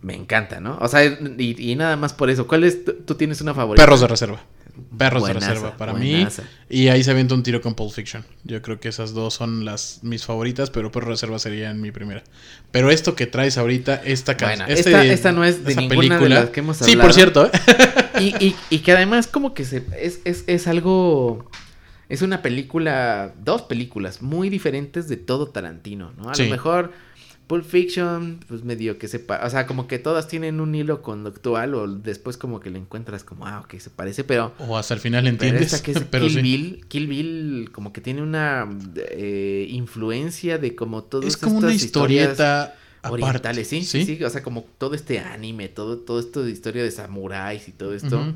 me 0.00 0.14
encanta, 0.14 0.60
¿no? 0.60 0.78
O 0.80 0.88
sea, 0.88 1.04
y, 1.04 1.54
y 1.72 1.76
nada 1.76 1.96
más 1.98 2.14
por 2.14 2.30
eso. 2.30 2.46
¿Cuál 2.46 2.64
es? 2.64 2.78
¿Tú 3.04 3.14
tienes 3.16 3.42
una 3.42 3.52
favorita? 3.52 3.84
Perros 3.84 4.00
de 4.00 4.06
reserva. 4.08 4.40
Perros 4.98 5.20
Buenaza, 5.22 5.46
de 5.48 5.54
reserva 5.54 5.76
para 5.76 5.92
buenaza. 5.92 6.42
mí. 6.42 6.48
Y 6.68 6.88
ahí 6.88 7.04
se 7.04 7.10
avienta 7.12 7.34
un 7.34 7.42
tiro 7.42 7.60
con 7.60 7.74
Pulp 7.74 7.92
Fiction. 7.92 8.24
Yo 8.44 8.60
creo 8.62 8.80
que 8.80 8.88
esas 8.88 9.12
dos 9.14 9.34
son 9.34 9.64
las 9.64 10.00
mis 10.02 10.24
favoritas, 10.24 10.70
pero 10.70 10.90
Perros 10.90 11.08
de 11.08 11.12
reserva 11.12 11.38
sería 11.38 11.70
en 11.70 11.80
mi 11.80 11.90
primera. 11.92 12.24
Pero 12.70 12.90
esto 12.90 13.14
que 13.14 13.26
traes 13.26 13.56
ahorita, 13.58 13.94
esta 14.04 14.34
Bueno, 14.34 14.58
canción. 14.66 14.70
este 14.78 14.90
esta- 14.90 15.04
esta 15.04 15.32
no 15.32 15.44
es 15.44 15.64
de 15.64 15.76
ninguna 15.76 16.18
de 16.18 16.28
las 16.28 16.50
que 16.50 16.60
hemos 16.60 16.78
Sí, 16.78 16.84
hablado. 16.92 17.02
por 17.02 17.14
cierto. 17.14 17.46
¿eh? 17.46 17.50
y, 18.20 18.44
y, 18.46 18.56
y 18.70 18.78
que 18.80 18.92
además 18.92 19.26
como 19.26 19.54
que 19.54 19.64
se, 19.64 19.84
es, 20.00 20.20
es, 20.24 20.44
es 20.46 20.66
algo... 20.66 21.48
Es 22.10 22.20
una 22.20 22.42
película, 22.42 23.32
dos 23.42 23.62
películas 23.62 24.20
muy 24.20 24.50
diferentes 24.50 25.08
de 25.08 25.16
todo 25.16 25.48
Tarantino, 25.48 26.12
¿no? 26.18 26.28
A 26.30 26.34
Sí. 26.34 26.44
lo 26.44 26.50
mejor 26.50 26.92
Pulp 27.46 27.64
Fiction, 27.64 28.40
pues 28.48 28.64
medio 28.64 28.96
que 28.98 29.06
sepa, 29.06 29.40
o 29.44 29.50
sea, 29.50 29.66
como 29.66 29.86
que 29.86 29.98
todas 29.98 30.28
tienen 30.28 30.60
un 30.60 30.74
hilo 30.74 31.02
conductual 31.02 31.74
o 31.74 31.86
después 31.86 32.36
como 32.38 32.58
que 32.60 32.70
le 32.70 32.78
encuentras 32.78 33.22
como, 33.22 33.46
ah, 33.46 33.60
ok, 33.60 33.78
se 33.78 33.90
parece, 33.90 34.24
pero... 34.24 34.54
O 34.58 34.78
hasta 34.78 34.94
el 34.94 35.00
final 35.00 35.24
Pero 35.24 35.32
entiendes. 35.34 35.72
esta 35.72 35.82
que 35.84 35.92
es 35.92 36.00
pero 36.10 36.26
Kill 36.26 36.34
sí. 36.36 36.42
Bill, 36.42 36.84
Kill 36.88 37.06
Bill 37.06 37.70
como 37.72 37.92
que 37.92 38.00
tiene 38.00 38.22
una 38.22 38.68
eh, 39.10 39.66
influencia 39.68 40.56
de 40.56 40.74
como 40.74 41.04
todas 41.04 41.26
Es 41.26 41.36
como 41.36 41.58
una 41.58 41.68
estas 41.68 41.84
historias 41.84 42.30
historieta 42.30 42.74
orientales, 43.10 43.68
¿sí? 43.68 43.84
sí, 43.84 44.04
sí, 44.06 44.24
o 44.24 44.30
sea, 44.30 44.42
como 44.42 44.62
todo 44.78 44.94
este 44.94 45.18
anime, 45.18 45.68
todo, 45.68 45.98
todo 45.98 46.20
esto 46.20 46.42
de 46.42 46.50
historia 46.50 46.82
de 46.82 46.90
samuráis 46.90 47.68
y 47.68 47.72
todo 47.72 47.92
esto. 47.94 48.34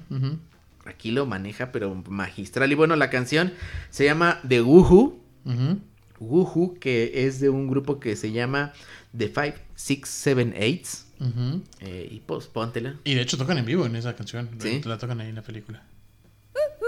Aquí 0.84 1.10
lo 1.10 1.26
maneja, 1.26 1.72
pero 1.72 1.94
magistral. 2.08 2.70
Y 2.72 2.74
bueno, 2.74 2.96
la 2.96 3.10
canción 3.10 3.52
se 3.90 4.04
llama 4.04 4.40
The 4.46 4.62
Woohoo. 4.62 5.18
ujú. 5.44 5.78
Woohoo, 6.20 6.78
que 6.80 7.26
es 7.26 7.40
de 7.40 7.48
un 7.48 7.68
grupo 7.68 8.00
que 8.00 8.16
se 8.16 8.32
llama 8.32 8.72
The 9.16 9.28
Five, 9.28 9.54
Six, 9.74 10.08
Seven, 10.08 10.54
Eights. 10.56 11.06
Eh, 11.80 12.08
y 12.10 12.20
pues 12.20 12.46
póntela. 12.46 12.96
Y 13.04 13.14
de 13.14 13.22
hecho 13.22 13.36
tocan 13.36 13.58
en 13.58 13.64
vivo 13.64 13.84
en 13.86 13.96
esa 13.96 14.14
canción. 14.14 14.48
¿Sí? 14.60 14.80
La 14.84 14.98
tocan 14.98 15.20
ahí 15.20 15.28
en 15.28 15.34
la 15.34 15.42
película. 15.42 15.82
Ooh, 16.54 16.86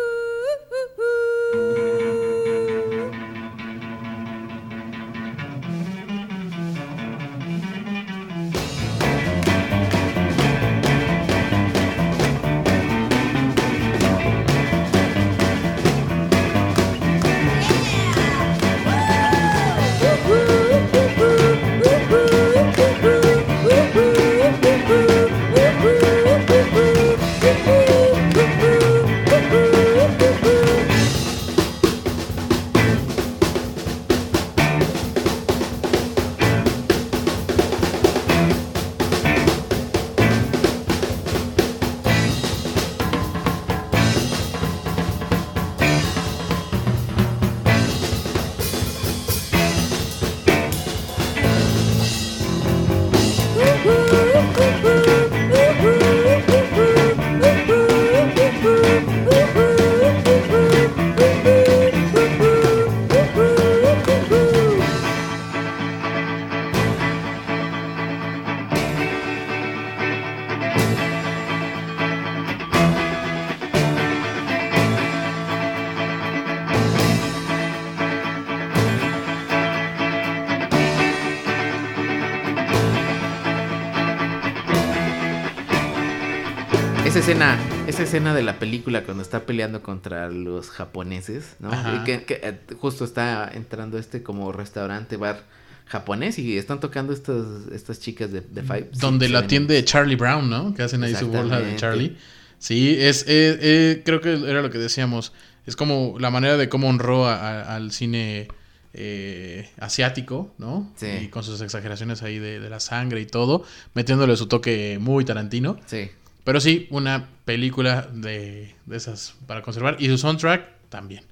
esa 87.21 87.33
escena, 87.33 87.59
esa 87.87 88.03
escena 88.05 88.35
de 88.35 88.43
la 88.43 88.59
película 88.59 89.05
cuando 89.05 89.23
está 89.23 89.45
peleando 89.45 89.83
contra 89.83 90.31
los 90.31 90.71
japoneses, 90.71 91.57
¿no? 91.61 91.71
Y 91.71 92.05
Que, 92.05 92.25
que, 92.25 92.41
eh, 92.43 92.59
justo 92.79 93.05
está 93.05 93.51
entrando 93.53 93.99
este 93.99 94.23
como 94.23 94.53
restaurante, 94.53 95.17
bar 95.17 95.43
japonés 95.87 96.39
y 96.39 96.57
están 96.57 96.81
tocando 96.81 97.13
estas, 97.13 97.45
estas 97.73 98.01
chicas 98.01 98.33
de, 98.33 98.41
de 98.41 98.63
Five. 98.63 98.91
Donde 98.95 99.29
la 99.29 99.41
atiende 99.41 99.85
Charlie 99.85 100.17
Brown, 100.17 100.49
¿no? 100.49 100.73
Que 100.75 100.83
hacen 100.83 101.03
ahí 101.05 101.15
su 101.15 101.29
bola 101.29 101.61
de. 101.61 101.77
Charlie. 101.77 102.17
Sí, 102.59 102.97
es, 102.99 103.23
eh, 103.29 103.59
eh, 103.61 104.03
creo 104.05 104.21
que 104.21 104.33
era 104.49 104.63
lo 104.63 104.71
que 104.71 104.79
decíamos. 104.79 105.33
Es 105.67 105.77
como 105.77 106.17
la 106.19 106.31
manera 106.31 106.57
de 106.57 106.69
cómo 106.69 106.89
honró 106.89 107.27
a- 107.27 107.35
a- 107.37 107.77
al 107.77 107.91
cine 107.93 108.49
eh, 108.93 109.69
asiático, 109.79 110.53
¿no? 110.59 110.91
Sí. 110.97 111.07
Y 111.23 111.29
con 111.29 111.43
sus 111.45 111.61
exageraciones 111.61 112.23
ahí 112.23 112.39
de, 112.39 112.61
de 112.61 112.71
la 112.71 112.81
sangre 112.81 113.21
y 113.21 113.27
todo, 113.27 113.65
metiéndole 113.95 114.37
su 114.37 114.47
toque 114.47 114.99
muy 115.01 115.25
tarantino. 115.25 115.79
Sí. 115.87 116.11
Pero 116.45 116.61
sí, 116.61 116.87
una 116.91 117.29
película 117.45 118.09
de, 118.13 118.75
de 118.87 118.97
esas 118.97 119.35
para 119.47 119.63
conservar. 119.63 119.97
Y 119.99 120.09
su 120.09 120.19
soundtrack 120.19 120.89
también. 120.89 121.25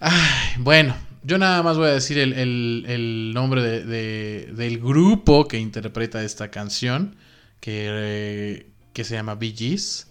Ay, 0.00 0.56
bueno, 0.58 0.94
yo 1.22 1.38
nada 1.38 1.62
más 1.62 1.76
voy 1.78 1.88
a 1.88 1.92
decir 1.92 2.18
el, 2.18 2.32
el- 2.34 2.84
el 2.88 3.32
nombre 3.34 3.62
de- 3.62 3.84
de- 3.84 4.52
del 4.52 4.78
grupo 4.78 5.48
que 5.48 5.58
interpreta 5.58 6.22
esta 6.22 6.50
canción. 6.50 7.16
Que, 7.60 7.88
eh, 7.90 8.66
que 8.92 9.02
se 9.04 9.14
llama 9.14 9.34
Bee 9.34 9.54
Gees. 9.56 10.08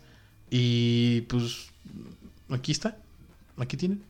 Y 0.49 1.21
pues 1.21 1.67
aquí 2.49 2.71
está. 2.71 2.97
Aquí 3.57 3.77
tienen. 3.77 4.01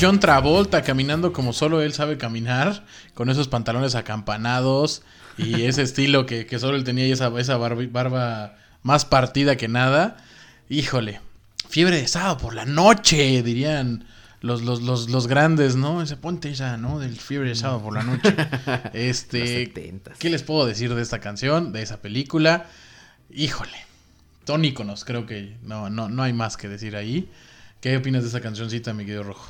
John 0.00 0.20
Travolta 0.20 0.82
caminando 0.82 1.32
como 1.32 1.52
solo 1.52 1.80
él 1.80 1.92
sabe 1.92 2.18
caminar, 2.18 2.84
con 3.14 3.30
esos 3.30 3.48
pantalones 3.48 3.94
acampanados 3.94 5.02
y 5.38 5.62
ese 5.66 5.82
estilo 5.82 6.26
que, 6.26 6.46
que 6.46 6.58
solo 6.58 6.76
él 6.76 6.84
tenía 6.84 7.06
y 7.06 7.12
esa, 7.12 7.32
esa 7.38 7.56
barba, 7.56 7.82
barba 7.90 8.56
más 8.82 9.04
partida 9.04 9.56
que 9.56 9.68
nada. 9.68 10.16
Híjole, 10.68 11.20
fiebre 11.68 11.96
de 11.96 12.08
sábado 12.08 12.38
por 12.38 12.54
la 12.54 12.64
noche, 12.64 13.42
dirían 13.42 14.06
los, 14.40 14.62
los, 14.62 14.82
los, 14.82 15.08
los 15.08 15.26
grandes, 15.26 15.76
¿no? 15.76 16.02
Ese 16.02 16.16
ponte 16.16 16.50
esa, 16.50 16.76
¿no? 16.76 16.98
Del 16.98 17.16
fiebre 17.16 17.50
de 17.50 17.54
sábado 17.54 17.82
por 17.82 17.94
la 17.94 18.02
noche. 18.02 18.34
Este, 18.92 19.72
70s. 19.72 20.16
¿qué 20.18 20.30
les 20.30 20.42
puedo 20.42 20.66
decir 20.66 20.94
de 20.94 21.02
esta 21.02 21.20
canción, 21.20 21.72
de 21.72 21.82
esa 21.82 22.00
película? 22.02 22.66
Híjole, 23.30 23.78
son 24.46 24.64
íconos, 24.64 25.04
creo 25.04 25.26
que 25.26 25.56
no, 25.62 25.90
no, 25.90 26.08
no 26.08 26.22
hay 26.22 26.32
más 26.32 26.56
que 26.56 26.68
decir 26.68 26.96
ahí. 26.96 27.30
¿Qué 27.80 27.96
opinas 27.96 28.22
de 28.22 28.28
esa 28.28 28.40
cancioncita, 28.40 28.92
mi 28.92 29.04
querido 29.04 29.22
Rojo? 29.22 29.48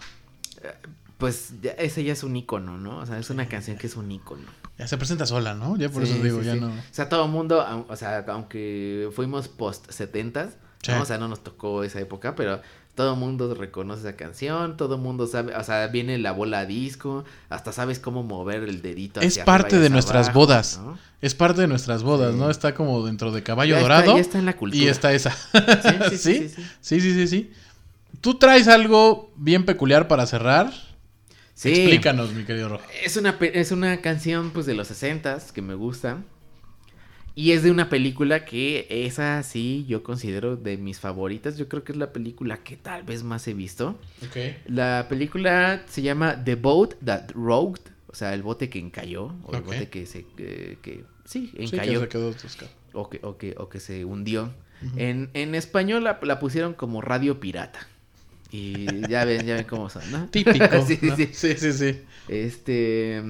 Pues 1.19 1.55
ya, 1.62 1.71
ese 1.73 2.05
ya 2.05 2.12
es 2.12 2.23
un 2.25 2.37
icono, 2.37 2.77
¿no? 2.77 2.99
O 2.99 3.07
sea, 3.07 3.19
es 3.19 3.31
una 3.31 3.49
canción 3.49 3.79
que 3.79 3.87
es 3.87 3.97
un 3.97 4.11
icono. 4.12 4.42
Ya 4.79 4.87
se 4.87 4.99
presenta 4.99 5.25
sola, 5.25 5.55
¿no? 5.55 5.77
Ya 5.79 5.88
por 5.88 6.05
Sí, 6.07 6.12
eso 6.12 6.23
digo, 6.23 6.40
sí, 6.40 6.47
ya 6.47 6.55
sí. 6.55 6.61
no. 6.61 6.69
O 6.69 6.73
sea, 6.90 7.09
todo 7.09 7.25
el 7.25 7.31
mundo, 7.31 7.64
o 7.88 7.97
sea, 7.97 8.25
aunque 8.29 9.09
fuimos 9.14 9.49
post 9.49 9.90
70 9.90 10.51
Sí. 10.83 10.92
o 10.92 11.05
sea, 11.07 11.16
no 11.19 11.27
nos 11.27 11.42
tocó 11.42 11.83
esa 11.83 11.99
época, 12.01 12.35
pero 12.37 12.61
todo 12.95 13.14
el 13.14 13.19
mundo 13.19 13.53
reconoce 13.55 14.01
esa 14.07 14.14
canción, 14.16 14.77
todo 14.77 14.95
el 14.97 15.01
mundo 15.01 15.27
sabe, 15.27 15.57
o 15.57 15.64
sea, 15.64 15.87
viene 15.88 16.16
la 16.19 16.33
bola 16.33 16.61
a 16.61 16.66
disco, 16.66 17.25
hasta 17.49 17.73
sabes 17.73 17.99
cómo 17.99 18.23
mover 18.23 18.62
el 18.64 18.83
dedito. 18.83 19.21
Es 19.21 19.38
parte 19.38 19.79
de 19.79 19.88
nuestras 19.90 20.27
abajo, 20.29 20.40
bodas. 20.40 20.79
¿no? 20.85 20.99
Es 21.23 21.35
parte 21.35 21.62
de 21.62 21.66
nuestras 21.66 22.03
bodas, 22.03 22.35
Sí. 22.35 22.38
¿no? 22.38 22.51
Está 22.51 22.75
como 22.75 23.05
dentro 23.05 23.33
de 23.33 23.42
caballo 23.42 23.71
Ya 23.75 23.81
está- 23.81 23.95
dorado. 23.95 24.14
ya 24.16 24.21
está 24.21 24.38
en 24.38 24.45
la 24.45 24.57
cultura. 24.57 24.85
Y 24.85 24.88
está 24.88 25.12
esa. 25.12 25.31
Sí, 25.33 26.19
sí, 26.19 26.49
sí, 26.49 26.55
¿Sí? 26.81 27.01
sí, 27.01 27.27
sí. 27.27 27.51
¿Tú 28.27 28.35
traes 28.35 28.67
algo 28.67 29.33
bien 29.37 29.65
peculiar 29.65 30.09
para 30.09 30.27
cerrar? 30.27 30.73
Sí. 31.55 31.69
Explícanos, 31.69 32.33
mi 32.35 32.43
querido 32.43 32.69
Rojo. 32.69 32.83
Es 33.05 33.17
una, 33.17 33.39
es 33.41 33.71
una 33.71 33.99
canción 34.01 34.51
pues 34.51 34.67
de 34.67 34.75
los 34.75 34.89
60 34.89 35.39
que 35.55 35.62
me 35.62 35.75
gusta. 35.77 36.25
Y 37.37 37.53
es 37.53 37.62
de 37.62 37.71
una 37.71 37.89
película 37.89 38.45
que 38.45 38.89
esa 38.91 39.41
sí 39.45 39.85
yo 39.89 40.03
considero 40.03 40.57
de 40.57 40.77
mis 40.77 40.99
favoritas. 40.99 41.57
Yo 41.57 41.69
creo 41.69 41.85
que 41.85 41.93
es 41.93 41.99
la 41.99 42.12
película 42.12 42.65
que 42.65 42.77
tal 42.77 43.05
vez 43.05 43.23
más 43.23 43.47
he 43.47 43.55
visto. 43.55 43.97
Ok. 44.27 44.37
La 44.67 45.07
película 45.09 45.85
se 45.87 46.03
llama 46.03 46.43
The 46.43 46.57
Boat 46.57 46.95
That 47.05 47.31
Rogued. 47.33 47.83
O 48.09 48.17
sea, 48.17 48.35
el 48.35 48.43
bote 48.43 48.69
que 48.69 48.81
encalló. 48.81 49.37
O 49.45 49.55
el 49.55 49.62
bote 49.62 49.89
que 49.89 50.05
se... 50.05 50.27
que, 50.37 50.79
que- 50.83 51.05
sí, 51.27 51.53
Sí, 51.53 51.53
que 51.71 51.77
encalló. 51.77 52.01
se 52.01 52.09
quedó 52.09 52.35
o, 52.93 53.09
que, 53.09 53.21
o, 53.23 53.37
que, 53.39 53.55
o 53.57 53.69
que 53.69 53.79
se 53.79 54.05
hundió. 54.05 54.53
en, 54.97 55.31
en 55.35 55.55
español 55.55 56.03
la, 56.03 56.19
la 56.23 56.41
pusieron 56.41 56.75
como 56.75 57.01
Radio 57.03 57.39
Pirata. 57.39 57.87
Y 58.57 58.87
ya 59.09 59.27
ven, 59.27 59.45
ya 59.45 59.55
ven 59.55 59.64
cómo 59.64 59.90
son, 59.90 60.11
¿no? 60.11 60.29
Típico. 60.29 60.64
sí, 60.87 60.97
sí, 60.97 61.07
¿no? 61.07 61.16
sí. 61.16 61.29
sí, 61.33 61.55
sí, 61.57 61.73
sí. 61.73 62.01
Este. 62.27 63.23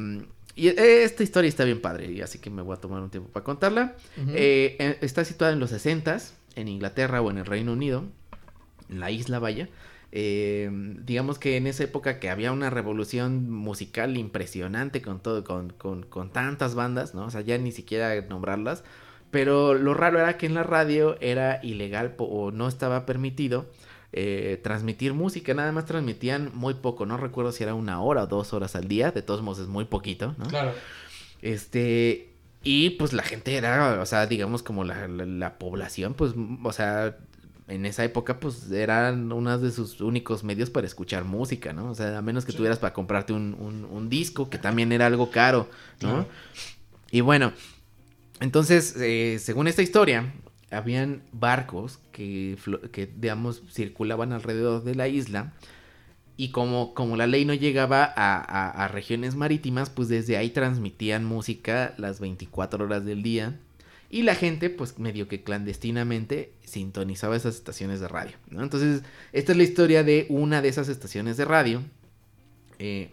Y 0.55 0.69
esta 0.69 1.23
historia 1.23 1.49
está 1.49 1.65
bien 1.65 1.83
padre, 1.83 2.11
y 2.11 2.23
así 2.23 2.39
que 2.39 2.49
me 2.49 2.63
voy 2.63 2.77
a 2.77 2.81
tomar 2.81 3.03
un 3.03 3.11
tiempo 3.11 3.29
para 3.31 3.45
contarla. 3.45 3.95
Eh, 4.29 4.77
eh, 4.79 4.99
está 5.03 5.25
situada 5.25 5.53
en 5.53 5.61
los 5.61 5.71
60 5.71 6.19
en 6.55 6.69
Inglaterra 6.69 7.21
o 7.21 7.31
en 7.31 7.39
el 7.39 7.45
Reino 7.45 7.73
Unido, 7.73 8.05
en 8.89 9.01
la 9.01 9.11
isla 9.11 9.39
Vaya. 9.39 9.69
Eh, 10.13 10.71
digamos 11.05 11.39
que 11.39 11.57
en 11.57 11.67
esa 11.67 11.85
época 11.85 12.21
que 12.21 12.31
había 12.31 12.53
una 12.53 12.71
revolución 12.71 13.51
musical 13.51 14.17
impresionante 14.17 15.03
con 15.03 15.21
todo, 15.21 15.45
con, 15.45 15.71
con, 15.75 16.05
con 16.05 16.31
tantas 16.31 16.75
bandas, 16.75 17.15
¿no? 17.15 17.27
O 17.27 17.31
sea, 17.31 17.43
ya 17.43 17.59
ni 17.59 17.73
siquiera 17.73 18.19
nombrarlas. 18.23 18.83
Pero 19.31 19.75
lo 19.75 19.93
raro 19.93 20.21
era 20.21 20.39
que 20.39 20.47
en 20.47 20.55
la 20.55 20.63
radio 20.63 21.19
era 21.21 21.61
ilegal 21.63 22.15
o 22.17 22.53
no 22.53 22.69
estaba 22.69 23.05
permitido 23.05 23.67
eh, 24.19 24.59
transmitir 24.65 25.13
música, 25.13 25.53
nada 25.55 25.71
más 25.73 25.85
transmitían 25.85 26.51
muy 26.55 26.75
poco, 26.75 27.05
no 27.07 27.17
recuerdo 27.19 27.53
si 27.53 27.63
era 27.63 27.75
una 27.75 28.01
hora 28.01 28.23
o 28.25 28.27
dos 28.27 28.53
horas 28.55 28.75
al 28.75 28.89
día, 28.89 29.11
de 29.13 29.21
todos 29.23 29.43
modos 29.43 29.59
es 29.61 29.69
muy 29.69 29.85
poquito, 29.85 30.35
¿no? 30.39 30.47
Claro. 30.47 30.73
Este, 31.43 32.31
y 32.63 32.91
pues 32.91 33.13
la 33.13 33.23
gente 33.23 33.55
era, 33.57 34.01
o 34.01 34.07
sea, 34.07 34.27
digamos 34.27 34.63
como 34.63 34.85
la, 34.85 35.07
la- 35.09 35.27
la 35.27 35.59
población, 35.59 36.15
pues, 36.15 36.33
o 36.65 36.73
sea, 36.73 37.17
en 37.69 37.85
esa 37.85 38.05
época, 38.05 38.39
pues 38.41 38.71
eran 38.71 39.33
unos 39.33 39.61
de 39.61 39.71
sus 39.73 40.01
únicos 40.01 40.45
medios 40.45 40.71
para 40.71 40.87
escuchar 40.87 41.25
música, 41.25 41.73
¿no? 41.73 41.91
O 41.91 41.95
sea, 41.95 42.19
a 42.19 42.23
menos 42.23 42.45
que 42.45 42.53
tuvieras 42.53 42.79
para 42.79 42.93
comprarte 42.95 43.33
un, 43.33 43.55
un- 43.59 43.85
un 43.85 44.09
disco, 44.09 44.49
que 44.49 44.59
también 44.59 44.93
era 44.93 45.07
algo 45.07 45.31
caro, 45.31 45.69
¿no? 46.01 46.09
Claro. 46.09 46.27
Y 47.11 47.21
bueno, 47.21 47.53
entonces, 48.41 48.95
eh, 48.99 49.39
según 49.41 49.67
esta 49.69 49.83
historia, 49.83 50.33
habían 50.71 51.23
barcos 51.33 51.99
que, 52.17 53.13
digamos, 53.19 53.63
circulaban 53.71 54.33
alrededor 54.33 54.83
de 54.85 54.95
la 54.95 55.09
isla. 55.09 55.53
Y 56.39 56.49
como, 56.51 56.95
como 56.95 57.17
la 57.17 57.27
ley 57.27 57.45
no 57.45 57.55
llegaba 57.55 58.05
a, 58.05 58.89
regiones 58.89 59.35
marítimas, 59.37 59.91
pues 59.91 60.09
desde 60.09 60.37
ahí 60.37 60.51
transmitían 60.51 61.25
música 61.25 61.95
las 61.99 62.21
24 62.21 62.85
horas 62.85 63.05
del 63.05 63.23
día. 63.23 63.59
Y 64.11 64.23
la 64.23 64.35
gente, 64.35 64.71
pues 64.71 64.99
medio 64.99 65.29
que 65.29 65.43
clandestinamente 65.43 66.53
sintonizaba 66.65 67.37
esas 67.37 67.57
estaciones 67.57 68.01
de 68.01 68.09
radio. 68.09 68.37
Entonces, 68.51 69.03
esta 69.33 69.53
es 69.53 69.59
la 69.59 69.65
historia 69.65 70.05
de 70.05 70.27
una 70.29 70.63
de 70.63 70.69
esas 70.69 70.89
estaciones 70.89 71.37
de 71.37 71.45
radio. 71.45 71.83
eh, 72.79 73.11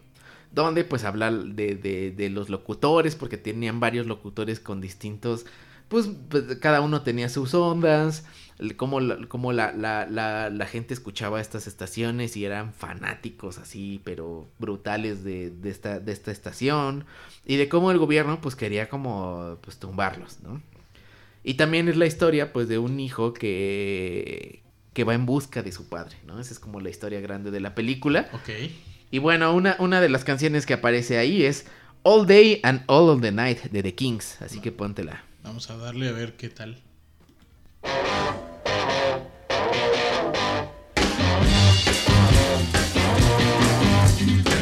donde 0.52 0.84
pues 0.84 1.04
habla 1.04 1.32
de- 1.32 1.76
de 2.16 2.30
los 2.30 2.50
locutores, 2.50 3.16
porque 3.16 3.38
tenían 3.38 3.80
varios 3.80 4.06
locutores 4.06 4.60
con 4.60 4.82
distintos, 4.82 5.46
pues, 5.94 6.10
pues, 6.30 6.58
cada 6.60 6.82
uno 6.82 7.02
tenía 7.04 7.30
sus 7.30 7.54
ondas, 7.54 8.26
cómo, 8.76 9.00
la, 9.00 9.18
cómo 9.28 9.54
la, 9.54 9.72
la- 9.72 10.06
la- 10.06 10.50
la 10.50 10.66
gente 10.66 10.94
escuchaba 10.94 11.40
estas 11.40 11.68
estaciones 11.68 12.36
y 12.36 12.44
eran 12.46 12.74
fanáticos 12.74 13.58
así, 13.60 14.02
pero 14.04 14.48
brutales 14.60 15.24
de, 15.24 15.50
de 15.52 15.70
esta, 15.70 16.00
de 16.00 16.12
esta 16.12 16.32
estación, 16.32 17.06
y 17.46 17.56
de 17.58 17.70
cómo 17.70 17.92
el 17.92 17.98
gobierno 17.98 18.42
pues 18.42 18.56
quería 18.56 18.90
como 18.90 19.58
pues 19.62 19.78
tumbarlos, 19.78 20.40
¿no? 20.42 20.62
Y 21.44 21.54
también 21.56 21.88
es 21.90 21.98
la 21.98 22.06
historia 22.06 22.52
pues 22.54 22.68
de 22.68 22.78
un 22.78 23.00
hijo 23.00 23.34
que, 23.34 24.62
que 24.94 25.04
va 25.04 25.14
en 25.14 25.26
busca 25.26 25.62
de 25.64 25.72
su 25.72 25.90
padre, 25.90 26.16
¿no? 26.26 26.40
Esa 26.40 26.54
es 26.54 26.60
como 26.60 26.80
la 26.80 26.90
historia 26.90 27.20
grande 27.22 27.52
de 27.52 27.60
la 27.60 27.76
película. 27.76 28.30
Ok. 28.34 28.50
Y 29.12 29.20
bueno, 29.20 29.54
una, 29.54 29.76
una 29.80 30.02
de 30.02 30.10
las 30.10 30.24
canciones 30.24 30.66
que 30.66 30.74
aparece 30.74 31.18
ahí 31.18 31.44
es 31.44 31.66
All 32.04 32.26
Day 32.28 32.60
and 32.64 32.84
All 32.88 33.10
of 33.10 33.22
the 33.22 33.32
Night 33.32 33.60
de 33.72 33.84
The 33.84 33.94
Kings. 33.94 34.42
Así 34.42 34.60
que 34.60 34.72
póntela. 34.72 35.24
Vamos 35.44 35.70
a 35.70 35.76
darle 35.78 36.08
a 36.08 36.14
ver 36.14 36.38
qué 36.38 36.50
tal. 36.50 36.82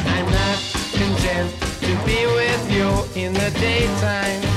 I'm 0.04 0.26
not 0.30 0.58
content 0.92 1.50
to 1.80 1.92
be 2.04 2.26
with 2.26 2.64
you 2.70 2.88
in 3.14 3.32
the 3.32 3.50
daytime. 3.60 4.51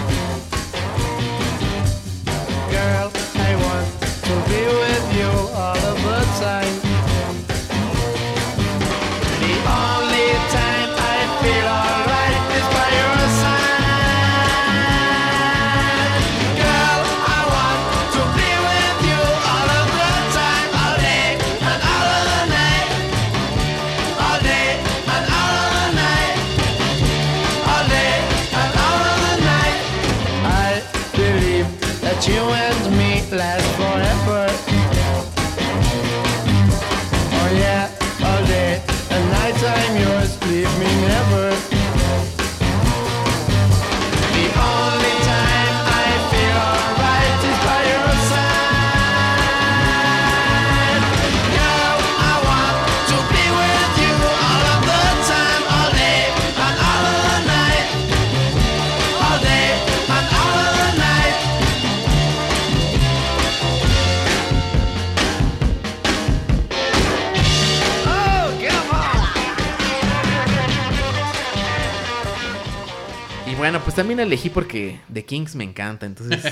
Elegí 74.24 74.50
porque 74.50 75.00
The 75.14 75.26
Kings 75.26 75.56
me 75.56 75.64
encanta. 75.64 76.06
Entonces, 76.06 76.44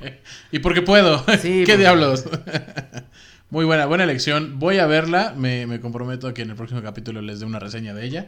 Y 0.52 0.58
porque 0.60 0.82
puedo. 0.82 1.24
Sí, 1.40 1.60
¿Qué 1.66 1.72
pues- 1.72 1.78
diablos? 1.78 2.24
Muy 3.50 3.64
buena, 3.66 3.84
buena 3.86 4.04
elección. 4.04 4.58
Voy 4.58 4.78
a 4.78 4.86
verla. 4.86 5.34
Me, 5.36 5.66
me 5.66 5.78
comprometo 5.80 6.26
a 6.26 6.34
que 6.34 6.42
en 6.42 6.50
el 6.50 6.56
próximo 6.56 6.80
capítulo 6.82 7.20
les 7.20 7.40
dé 7.40 7.46
una 7.46 7.58
reseña 7.58 7.92
de 7.94 8.04
ella. 8.06 8.26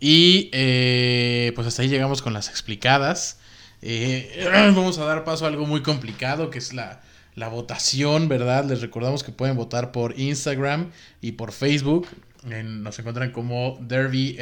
Y 0.00 0.50
eh, 0.52 1.52
pues 1.54 1.66
hasta 1.66 1.82
ahí 1.82 1.88
llegamos 1.88 2.20
con 2.22 2.32
las 2.34 2.48
explicadas. 2.50 3.38
Eh, 3.80 4.46
vamos 4.74 4.98
a 4.98 5.04
dar 5.04 5.24
paso 5.24 5.46
a 5.46 5.48
algo 5.48 5.64
muy 5.66 5.82
complicado 5.82 6.50
que 6.50 6.58
es 6.58 6.74
la, 6.74 7.00
la 7.34 7.48
votación, 7.48 8.28
¿verdad? 8.28 8.64
Les 8.66 8.80
recordamos 8.82 9.24
que 9.24 9.32
pueden 9.32 9.56
votar 9.56 9.90
por 9.90 10.18
Instagram 10.20 10.90
y 11.22 11.32
por 11.32 11.52
Facebook. 11.52 12.06
En- 12.50 12.82
nos 12.82 12.98
encuentran 12.98 13.30
como 13.32 13.78
Derby 13.80 14.36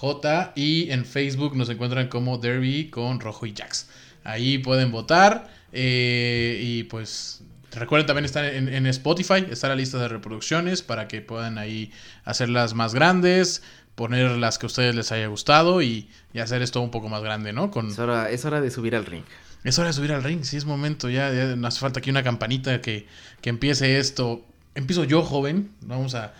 RJ 0.00 0.52
y 0.54 0.90
en 0.90 1.04
Facebook 1.04 1.56
nos 1.56 1.68
encuentran 1.68 2.08
como 2.08 2.38
Derby 2.38 2.88
con 2.90 3.20
Rojo 3.20 3.46
y 3.46 3.54
Jax. 3.54 3.88
Ahí 4.24 4.58
pueden 4.58 4.90
votar 4.92 5.48
eh, 5.72 6.58
y 6.62 6.84
pues 6.84 7.42
recuerden 7.72 8.06
también 8.06 8.24
estar 8.24 8.44
en, 8.44 8.68
en 8.68 8.86
Spotify, 8.86 9.46
está 9.50 9.68
la 9.68 9.76
lista 9.76 9.98
de 9.98 10.08
reproducciones 10.08 10.82
para 10.82 11.08
que 11.08 11.20
puedan 11.20 11.58
ahí 11.58 11.92
hacerlas 12.24 12.74
más 12.74 12.94
grandes, 12.94 13.62
poner 13.94 14.30
las 14.32 14.58
que 14.58 14.66
a 14.66 14.68
ustedes 14.68 14.94
les 14.94 15.12
haya 15.12 15.26
gustado 15.26 15.82
y, 15.82 16.08
y 16.32 16.38
hacer 16.40 16.62
esto 16.62 16.80
un 16.80 16.90
poco 16.90 17.08
más 17.08 17.22
grande, 17.22 17.52
¿no? 17.52 17.70
Con, 17.70 17.88
es 17.88 17.98
hora, 17.98 18.30
es 18.30 18.44
hora 18.44 18.60
de 18.60 18.70
subir 18.70 18.96
al 18.96 19.06
ring. 19.06 19.24
es 19.62 19.78
hora 19.78 19.88
de 19.88 19.92
subir 19.92 20.12
al 20.12 20.24
ring, 20.24 20.42
sí 20.42 20.56
es 20.56 20.64
momento, 20.64 21.08
ya, 21.08 21.32
ya 21.32 21.54
nos 21.56 21.74
hace 21.74 21.80
falta 21.80 22.00
aquí 22.00 22.10
una 22.10 22.22
campanita 22.22 22.80
que, 22.80 23.06
que 23.40 23.50
empiece 23.50 23.98
esto. 23.98 24.44
Empiezo 24.74 25.04
yo, 25.04 25.22
joven, 25.22 25.70
vamos 25.82 26.14
a... 26.14 26.32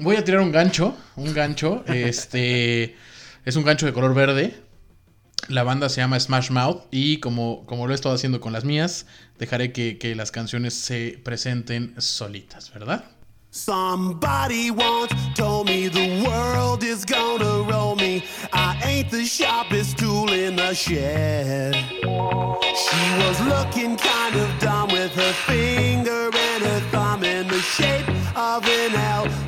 Voy 0.00 0.14
a 0.14 0.22
tirar 0.22 0.42
un 0.42 0.52
gancho, 0.52 0.96
un 1.16 1.34
gancho, 1.34 1.82
este... 1.88 2.96
es 3.44 3.56
un 3.56 3.64
gancho 3.64 3.84
de 3.84 3.92
color 3.92 4.14
verde. 4.14 4.54
La 5.48 5.64
banda 5.64 5.88
se 5.88 6.00
llama 6.00 6.20
Smash 6.20 6.50
Mouth 6.50 6.84
y 6.92 7.18
como, 7.18 7.66
como 7.66 7.86
lo 7.86 7.92
he 7.92 7.96
estado 7.96 8.14
haciendo 8.14 8.40
con 8.40 8.52
las 8.52 8.64
mías, 8.64 9.06
dejaré 9.38 9.72
que, 9.72 9.98
que 9.98 10.14
las 10.14 10.30
canciones 10.30 10.74
se 10.74 11.20
presenten 11.24 11.94
solitas, 11.98 12.72
¿verdad? 12.72 13.04
Somebody 13.50 14.70
once 14.70 15.12
told 15.34 15.66
me 15.66 15.88
the 15.88 16.22
world 16.24 16.84
is 16.84 17.04
gonna 17.04 17.68
roll 17.68 17.96
me. 17.96 18.22
I 18.52 18.78
ain't 18.84 19.10
the 19.10 19.24
sharpest 19.24 19.98
tool 19.98 20.30
in 20.32 20.54
the 20.54 20.74
shed. 20.74 21.74
She 21.74 23.02
was 23.24 23.40
looking 23.48 23.96
kind 23.96 24.36
of 24.36 24.58
dumb 24.60 24.90
with 24.92 25.12
her 25.14 25.32
finger 25.46 26.30
and 26.32 26.62
her 26.62 26.80
thumb 26.92 27.24
in 27.24 27.48
the 27.48 27.60
shape 27.60 28.06
of 28.36 28.64
an 28.68 28.94
L 28.94 29.47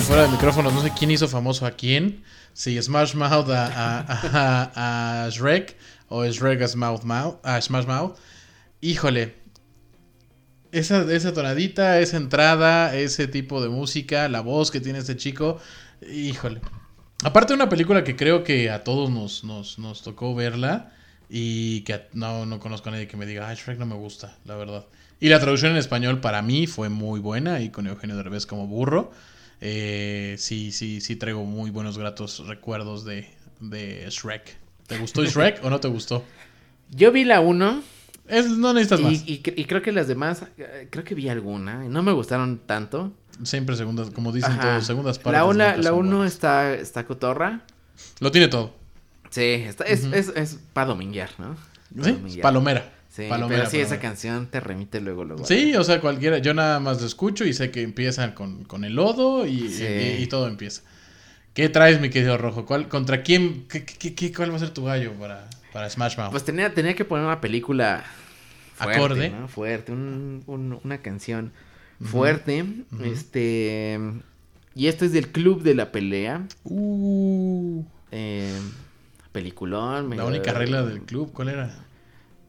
fuera 0.00 0.24
de 0.24 0.28
micrófonos, 0.28 0.72
no 0.72 0.82
sé 0.82 0.92
quién 0.96 1.10
hizo 1.10 1.28
famoso 1.28 1.66
a 1.66 1.72
quién. 1.72 2.22
Si 2.52 2.80
Smash 2.80 3.14
Mouth 3.14 3.48
a, 3.50 5.24
a, 5.24 5.28
Shrek 5.30 5.76
o 6.08 6.24
Shrek 6.24 6.62
a 6.62 6.68
Smash 6.68 7.02
Mouth, 7.02 7.44
a 7.44 7.60
Smash 7.60 7.86
Mouth. 7.86 8.16
Híjole. 8.80 9.34
esa, 10.72 11.02
esa 11.12 11.32
tonadita, 11.32 12.00
esa 12.00 12.16
entrada, 12.16 12.94
ese 12.96 13.26
tipo 13.26 13.62
de 13.62 13.68
música, 13.68 14.28
la 14.28 14.40
voz 14.40 14.70
que 14.70 14.80
tiene 14.80 14.98
este 14.98 15.16
chico, 15.16 15.58
híjole. 16.10 16.60
Aparte 17.24 17.54
una 17.54 17.68
película 17.68 18.04
que 18.04 18.16
creo 18.16 18.44
que 18.44 18.70
a 18.70 18.84
todos 18.84 19.10
nos, 19.10 19.44
nos, 19.44 19.78
nos 19.78 20.02
tocó 20.02 20.34
verla 20.34 20.92
y 21.30 21.80
que 21.82 22.08
no, 22.12 22.44
no 22.44 22.60
conozco 22.60 22.90
a 22.90 22.92
nadie 22.92 23.08
que 23.08 23.16
me 23.16 23.26
diga, 23.26 23.48
ay, 23.48 23.56
Shrek 23.56 23.78
no 23.78 23.86
me 23.86 23.94
gusta, 23.94 24.36
la 24.44 24.56
verdad. 24.56 24.86
Y 25.18 25.30
la 25.30 25.40
traducción 25.40 25.72
en 25.72 25.78
español 25.78 26.20
para 26.20 26.42
mí 26.42 26.66
fue 26.66 26.90
muy 26.90 27.20
buena 27.20 27.60
y 27.60 27.70
con 27.70 27.86
Eugenio 27.86 28.16
Derbez 28.16 28.44
como 28.44 28.66
burro. 28.66 29.12
Eh, 29.60 30.36
sí, 30.38 30.72
sí, 30.72 31.00
sí 31.00 31.16
traigo 31.16 31.44
muy 31.44 31.70
buenos 31.70 31.96
gratos 31.98 32.46
recuerdos 32.46 33.04
de, 33.04 33.28
de 33.60 34.06
Shrek. 34.10 34.56
¿Te 34.86 34.98
gustó 34.98 35.24
Shrek 35.24 35.64
o 35.64 35.70
no 35.70 35.80
te 35.80 35.88
gustó? 35.88 36.24
Yo 36.90 37.10
vi 37.10 37.24
la 37.24 37.40
1 37.40 37.82
Es, 38.28 38.48
no 38.50 38.72
necesitas 38.72 39.00
más. 39.00 39.12
y, 39.26 39.32
y 39.34 39.42
cre- 39.42 39.54
y 39.56 39.64
creo 39.64 39.82
que 39.82 39.92
las 39.92 40.06
demás, 40.08 40.44
eh, 40.58 40.88
creo 40.90 41.04
que 41.04 41.14
vi 41.14 41.28
alguna. 41.28 41.84
y 41.84 41.88
No 41.88 42.02
me 42.02 42.12
gustaron 42.12 42.60
tanto. 42.66 43.12
Siempre 43.42 43.76
segundas, 43.76 44.10
como 44.10 44.32
dicen 44.32 44.52
Ajá. 44.52 44.62
todos, 44.62 44.86
segundas 44.86 45.18
partes. 45.18 45.32
La 45.32 45.44
1 45.44 45.52
nunca 45.52 45.76
la 45.82 45.92
uno 45.92 46.24
está, 46.24 46.74
está 46.74 47.04
cotorra. 47.06 47.62
Lo 48.20 48.30
tiene 48.30 48.48
todo. 48.48 48.74
Sí, 49.30 49.42
está, 49.42 49.84
es, 49.84 50.04
Ujú. 50.04 50.14
es, 50.14 50.28
es 50.36 50.58
para 50.72 50.88
dominguear, 50.88 51.30
¿no? 51.38 51.54
Pa' 51.54 52.04
¿Sí? 52.04 52.12
dominguear. 52.12 52.42
Palomera. 52.42 52.92
Sí, 53.16 53.24
Palomera, 53.30 53.60
pero 53.62 53.70
sí, 53.70 53.78
esa 53.78 53.98
canción 53.98 54.46
te 54.48 54.60
remite 54.60 55.00
luego, 55.00 55.24
luego. 55.24 55.46
Sí, 55.46 55.74
o 55.74 55.82
sea, 55.84 56.02
cualquiera. 56.02 56.36
Yo 56.38 56.52
nada 56.52 56.80
más 56.80 57.00
lo 57.00 57.06
escucho 57.06 57.46
y 57.46 57.54
sé 57.54 57.70
que 57.70 57.80
empiezan 57.82 58.32
con, 58.32 58.64
con 58.64 58.84
el 58.84 58.94
lodo 58.94 59.46
y, 59.46 59.70
Sí. 59.70 59.84
y- 59.84 60.22
y 60.22 60.26
todo 60.26 60.48
empieza. 60.48 60.82
¿Qué 61.54 61.70
traes, 61.70 61.98
mi 61.98 62.10
querido 62.10 62.36
Rojo? 62.36 62.66
¿Cuál, 62.66 62.88
¿Contra 62.88 63.22
quién? 63.22 63.64
qué- 63.68 63.86
qué- 63.86 64.14
qué- 64.14 64.32
cuál 64.34 64.52
va 64.52 64.56
a 64.56 64.58
ser 64.58 64.70
tu 64.70 64.84
gallo 64.84 65.14
para, 65.14 65.48
para 65.72 65.88
Smash 65.88 66.18
Mouth? 66.18 66.30
Pues 66.30 66.44
tenía, 66.44 66.74
tenía 66.74 66.94
que 66.94 67.06
poner 67.06 67.24
una 67.24 67.40
película 67.40 68.04
fuerte, 68.74 68.98
Acorde. 68.98 69.30
¿no? 69.30 69.48
Fuerte, 69.48 69.92
un- 69.92 70.42
un- 70.46 70.78
una 70.84 70.98
canción 70.98 71.52
fuerte. 72.02 72.66
Este. 73.02 73.98
Y 74.74 74.88
esto 74.88 75.06
es 75.06 75.12
del 75.12 75.28
Club 75.28 75.62
de 75.62 75.74
la 75.74 75.90
Pelea. 75.90 76.46
Uh, 76.64 77.82
Eh, 78.12 78.52
peliculón. 79.32 80.14
la 80.14 80.24
única 80.26 80.52
regla 80.52 80.82
del 80.82 81.00
club, 81.00 81.32
¿cuál 81.32 81.48
era? 81.48 81.74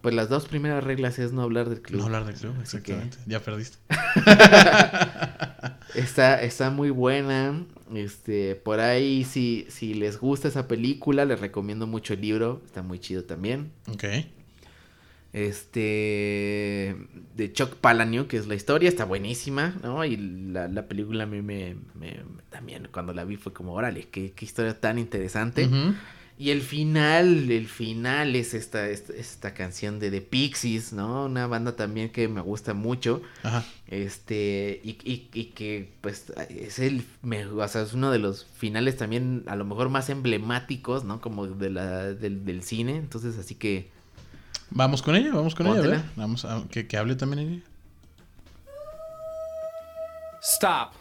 Pues 0.01 0.13
las 0.15 0.29
dos 0.29 0.47
primeras 0.47 0.83
reglas 0.83 1.19
es 1.19 1.31
no 1.33 1.41
hablar 1.41 1.69
del 1.69 1.81
club. 1.81 1.99
No 1.99 2.05
hablar 2.05 2.25
del 2.25 2.35
club, 2.35 2.53
que- 2.55 2.61
exactamente. 2.61 3.17
Ya 3.25 3.39
perdiste. 3.41 3.77
Está, 5.95 6.41
está 6.41 6.69
muy 6.69 6.89
buena. 6.91 7.63
Este, 7.93 8.55
por 8.55 8.79
ahí, 8.79 9.23
si, 9.23 9.65
si 9.69 9.93
les 9.95 10.19
gusta 10.19 10.47
esa 10.49 10.67
película, 10.67 11.25
les 11.25 11.39
recomiendo 11.39 11.87
mucho 11.87 12.13
el 12.13 12.21
libro. 12.21 12.61
Está 12.65 12.83
muy 12.83 12.99
chido 12.99 13.23
también. 13.23 13.71
Ok. 13.91 14.03
Este. 15.33 16.95
De 17.35 17.51
Chuck 17.53 17.75
Palahniuk, 17.75 18.27
que 18.27 18.37
es 18.37 18.47
la 18.47 18.55
historia, 18.55 18.89
está 18.89 19.05
buenísima, 19.05 19.75
¿no? 19.83 20.03
Y 20.05 20.17
la, 20.17 20.67
la 20.67 20.87
película 20.87 21.23
a 21.23 21.27
mí 21.27 21.41
me, 21.41 21.75
me- 21.95 22.21
También 22.49 22.87
cuando 22.91 23.13
la 23.13 23.23
vi 23.25 23.37
fue 23.37 23.53
como, 23.53 23.73
órale, 23.73 24.07
qué, 24.09 24.31
qué 24.33 24.45
historia 24.45 24.79
tan 24.79 24.99
interesante. 24.99 25.69
Y 26.39 26.51
el 26.51 26.61
final, 26.61 27.49
el 27.49 27.67
final 27.67 28.35
es 28.35 28.53
esta, 28.53 28.87
esta, 28.89 29.11
esta 29.13 29.55
canción 29.55 29.97
de 29.99 30.11
The 30.11 30.21
Pixies, 30.21 30.93
¿no? 30.93 31.25
Una 31.25 31.47
banda 31.47 31.75
también 31.75 32.09
que 32.11 32.27
me 32.27 32.41
gusta 32.41 32.75
mucho. 32.75 33.23
Ajá. 33.41 33.65
Este, 33.87 34.79
y, 34.83 34.91
y- 35.03 35.29
y 35.33 35.45
que 35.45 35.89
pues 36.01 36.31
es 36.49 36.77
el, 36.77 37.03
me- 37.23 37.47
o 37.47 37.67
sea, 37.67 37.81
es 37.81 37.93
uno 37.93 38.11
de 38.11 38.19
los 38.19 38.45
finales 38.55 38.97
también 38.97 39.45
a 39.47 39.55
lo 39.55 39.65
mejor 39.65 39.89
más 39.89 40.09
emblemáticos, 40.09 41.03
¿no? 41.05 41.21
Como 41.21 41.47
de 41.47 41.71
la, 41.71 42.13
del, 42.13 42.45
del 42.45 42.61
cine. 42.61 42.97
Entonces, 42.97 43.37
así 43.39 43.55
que 43.55 43.89
Vamos 44.69 45.01
con 45.01 45.15
ella, 45.15 45.31
vamos 45.33 45.55
con 45.55 45.65
ella. 45.67 45.79
a 45.79 45.87
ver. 45.87 46.01
Vamos 46.17 46.45
a 46.45 46.63
que, 46.69 46.85
que 46.87 46.97
hable 46.97 47.15
también 47.15 47.39
ella. 47.49 47.61
Stop. 50.43 50.91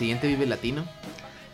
Siguiente 0.00 0.26
Vive 0.28 0.46
Latino. 0.46 0.84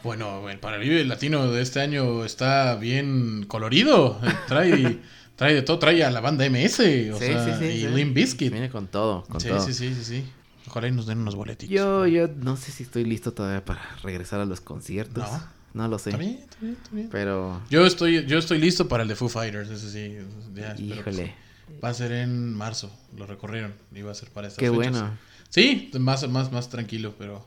Bueno, 0.05 0.41
para 0.61 0.77
el 0.77 0.83
Vive 0.83 1.05
Latino 1.05 1.51
de 1.51 1.61
este 1.63 1.81
año 1.81 2.25
está 2.25 2.77
bien 2.77 3.45
colorido. 3.49 4.21
Trae, 4.47 5.01
trae 5.37 5.55
de 5.55 5.63
todo, 5.63 5.81
trae 5.81 6.05
a 6.05 6.11
la 6.13 6.21
banda 6.21 6.49
MS, 6.49 6.79
o 7.13 7.19
sea, 7.19 7.59
y 7.67 7.81
sí. 7.81 7.89
Limp 7.89 8.15
Bizkit. 8.15 8.53
Viene 8.53 8.71
con 8.71 8.87
todo, 8.87 9.25
con 9.25 9.41
Sí, 9.41 9.49
todo. 9.49 9.61
sí, 9.61 9.75
sí, 9.75 9.93
sí, 9.95 10.05
sí. 10.05 10.25
Ojalá 10.69 10.87
y 10.89 10.93
nos 10.93 11.07
den 11.07 11.19
unos 11.19 11.35
boletitos. 11.35 11.75
Yo, 11.75 12.07
yo 12.07 12.29
no 12.29 12.57
sé 12.57 12.71
si 12.71 12.85
estoy 12.85 13.05
listo 13.05 13.33
todavía 13.33 13.65
para 13.65 13.81
regresar 14.05 14.39
a 14.41 14.45
los 14.45 14.61
conciertos. 14.61 15.25
No. 15.31 15.57
No 15.75 15.89
lo 15.89 15.99
sé. 15.99 16.11
Está 16.11 16.21
bien, 16.23 16.39
está 16.39 16.57
bien, 16.61 16.77
está 16.81 16.91
bien. 16.95 17.09
Pero, 17.11 17.61
Yo 17.69 17.85
estoy, 17.85 18.25
yo 18.27 18.39
estoy 18.39 18.59
listo 18.59 18.89
para 18.89 19.03
el 19.03 19.09
de 19.11 19.17
Foo 19.17 19.29
Fighters, 19.29 19.69
ese 19.71 19.91
sí. 19.91 20.17
ya 20.55 20.75
híjole, 20.79 21.27
sí. 21.27 21.79
Va 21.85 21.89
a 21.91 21.95
ser 21.95 22.13
en 22.13 22.55
marzo, 22.55 22.91
lo 23.17 23.27
recorrieron. 23.27 23.75
Y 23.95 24.01
va 24.03 24.13
a 24.13 24.15
ser 24.15 24.31
para 24.31 24.47
estas 24.47 24.59
qué 24.61 24.71
fechas. 24.71 24.77
bueno. 24.93 25.19
Sí, 25.51 25.91
más, 25.99 26.27
más, 26.29 26.51
más 26.53 26.71
tranquilo, 26.71 27.15
pero. 27.19 27.45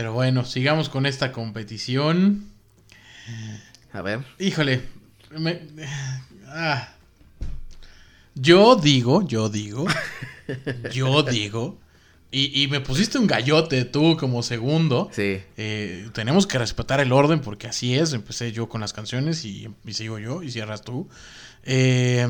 Pero 0.00 0.14
bueno, 0.14 0.46
sigamos 0.46 0.88
con 0.88 1.04
esta 1.04 1.30
competición. 1.30 2.46
A 3.92 4.00
ver, 4.00 4.20
Híjole. 4.38 4.80
me- 5.36 5.60
ah. 6.48 6.88
Yo 8.34 8.76
digo, 8.76 9.28
yo 9.28 9.50
digo. 9.50 9.84
yo 10.94 11.22
digo. 11.22 11.78
Y, 12.30 12.62
y 12.62 12.68
me 12.68 12.80
pusiste 12.80 13.18
un 13.18 13.26
gallote 13.26 13.84
tú 13.84 14.16
como 14.16 14.42
segundo. 14.42 15.10
sí. 15.12 15.42
Eh, 15.58 16.08
tenemos 16.14 16.46
que 16.46 16.56
respetar 16.56 17.00
el 17.00 17.12
orden 17.12 17.40
porque 17.42 17.66
así 17.66 17.94
es. 17.94 18.14
Empecé 18.14 18.52
yo 18.52 18.70
con 18.70 18.80
las 18.80 18.94
canciones 18.94 19.44
y, 19.44 19.68
y 19.84 19.92
sigo 19.92 20.18
yo 20.18 20.42
y 20.42 20.50
cierras 20.50 20.80
tú. 20.80 21.10
Eh, 21.64 22.26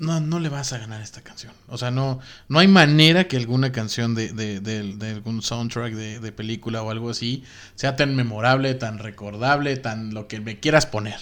no, 0.00 0.20
no 0.20 0.40
le 0.40 0.48
vas 0.48 0.72
a 0.72 0.78
ganar 0.78 1.00
esta 1.02 1.20
canción. 1.20 1.52
O 1.68 1.78
sea, 1.78 1.90
no, 1.90 2.18
no 2.48 2.58
hay 2.58 2.66
manera 2.68 3.28
que 3.28 3.36
alguna 3.36 3.70
canción 3.70 4.14
de, 4.14 4.32
de- 4.32 4.60
de- 4.60 4.94
de 4.96 5.10
algún 5.10 5.42
soundtrack 5.42 5.92
de, 5.94 6.18
de 6.20 6.32
película 6.32 6.82
o 6.82 6.90
algo 6.90 7.10
así 7.10 7.44
sea 7.76 7.94
tan 7.96 8.16
memorable, 8.16 8.74
tan 8.74 8.98
recordable, 8.98 9.76
tan 9.76 10.12
lo 10.14 10.26
que 10.26 10.40
me 10.40 10.58
quieras 10.58 10.86
poner. 10.86 11.18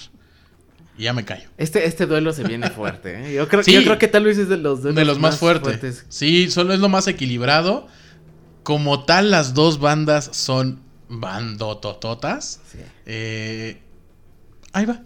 Y 0.96 1.02
ya 1.04 1.12
me 1.12 1.24
callo. 1.24 1.48
Este, 1.58 1.86
este 1.86 2.06
duelo 2.06 2.32
se 2.32 2.42
viene 2.44 2.70
fuerte. 2.70 3.30
¿eh? 3.30 3.34
Yo, 3.34 3.46
creo, 3.48 3.62
Sí. 3.62 3.72
yo 3.72 3.82
creo 3.84 3.98
que 3.98 4.08
tal 4.08 4.24
vez 4.24 4.36
es 4.38 4.48
de 4.48 4.56
los, 4.56 4.82
De 4.82 5.04
los 5.04 5.18
más, 5.20 5.36
fuertes. 5.38 6.04
Sí, 6.08 6.50
solo 6.50 6.72
es 6.74 6.80
lo 6.80 6.88
más 6.88 7.06
equilibrado. 7.06 7.86
Como 8.64 9.04
tal, 9.04 9.30
las 9.30 9.54
dos 9.54 9.78
bandas 9.78 10.28
son 10.32 10.80
bandotototas. 11.08 12.60
Sí. 12.70 12.78
Eh, 13.06 13.80
ahí 14.72 14.86
va. 14.86 15.02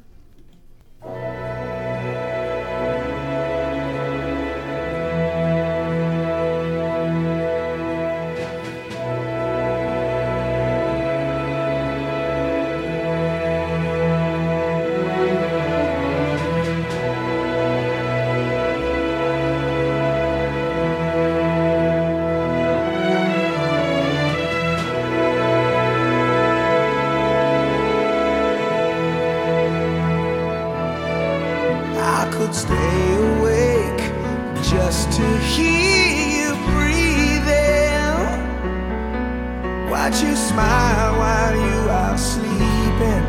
Smile 40.53 41.17
while 41.17 41.57
you 41.57 41.79
are 41.89 42.19
sleeping, 42.19 43.25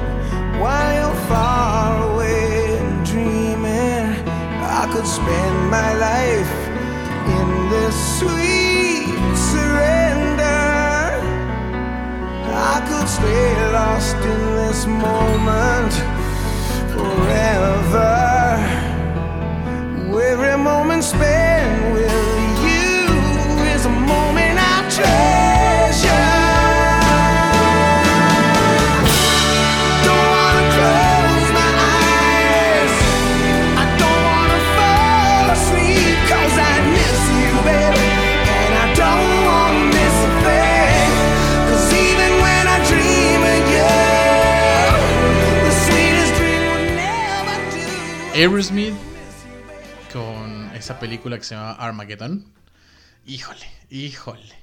while 0.59 0.91
you're 0.97 1.21
far 1.31 2.12
away 2.12 2.77
and 2.79 3.05
dreaming. 3.05 4.05
I 4.81 4.83
could 4.91 5.07
spend 5.07 5.57
my 5.77 5.91
life 6.09 6.53
in 7.38 7.47
this 7.73 7.95
sweet 8.19 9.15
surrender. 9.51 10.67
I 12.75 12.77
could 12.89 13.07
stay 13.07 13.71
lost 13.71 14.17
in 14.33 14.41
this 14.59 14.86
moment 14.86 16.22
Aerosmith 48.43 48.93
con 50.12 50.69
esa 50.75 50.99
película 50.99 51.38
que 51.38 51.45
se 51.45 51.56
llama 51.56 51.71
Armageddon. 51.71 52.43
Híjole, 53.25 53.65
híjole. 53.89 54.53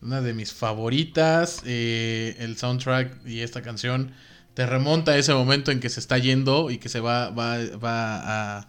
Una 0.00 0.22
de 0.22 0.32
mis 0.32 0.54
favoritas. 0.54 1.60
eh, 1.66 2.34
el 2.38 2.56
soundtrack 2.56 3.26
y 3.26 3.40
esta 3.40 3.60
canción 3.60 4.12
te 4.54 4.64
remonta 4.64 5.12
a 5.12 5.18
ese 5.18 5.34
momento 5.34 5.70
en 5.70 5.80
que 5.80 5.90
se 5.90 6.00
está 6.00 6.16
yendo 6.16 6.70
y 6.70 6.78
que 6.78 6.88
se 6.88 7.00
va, 7.00 7.28
va, 7.28 7.58
va 7.76 8.66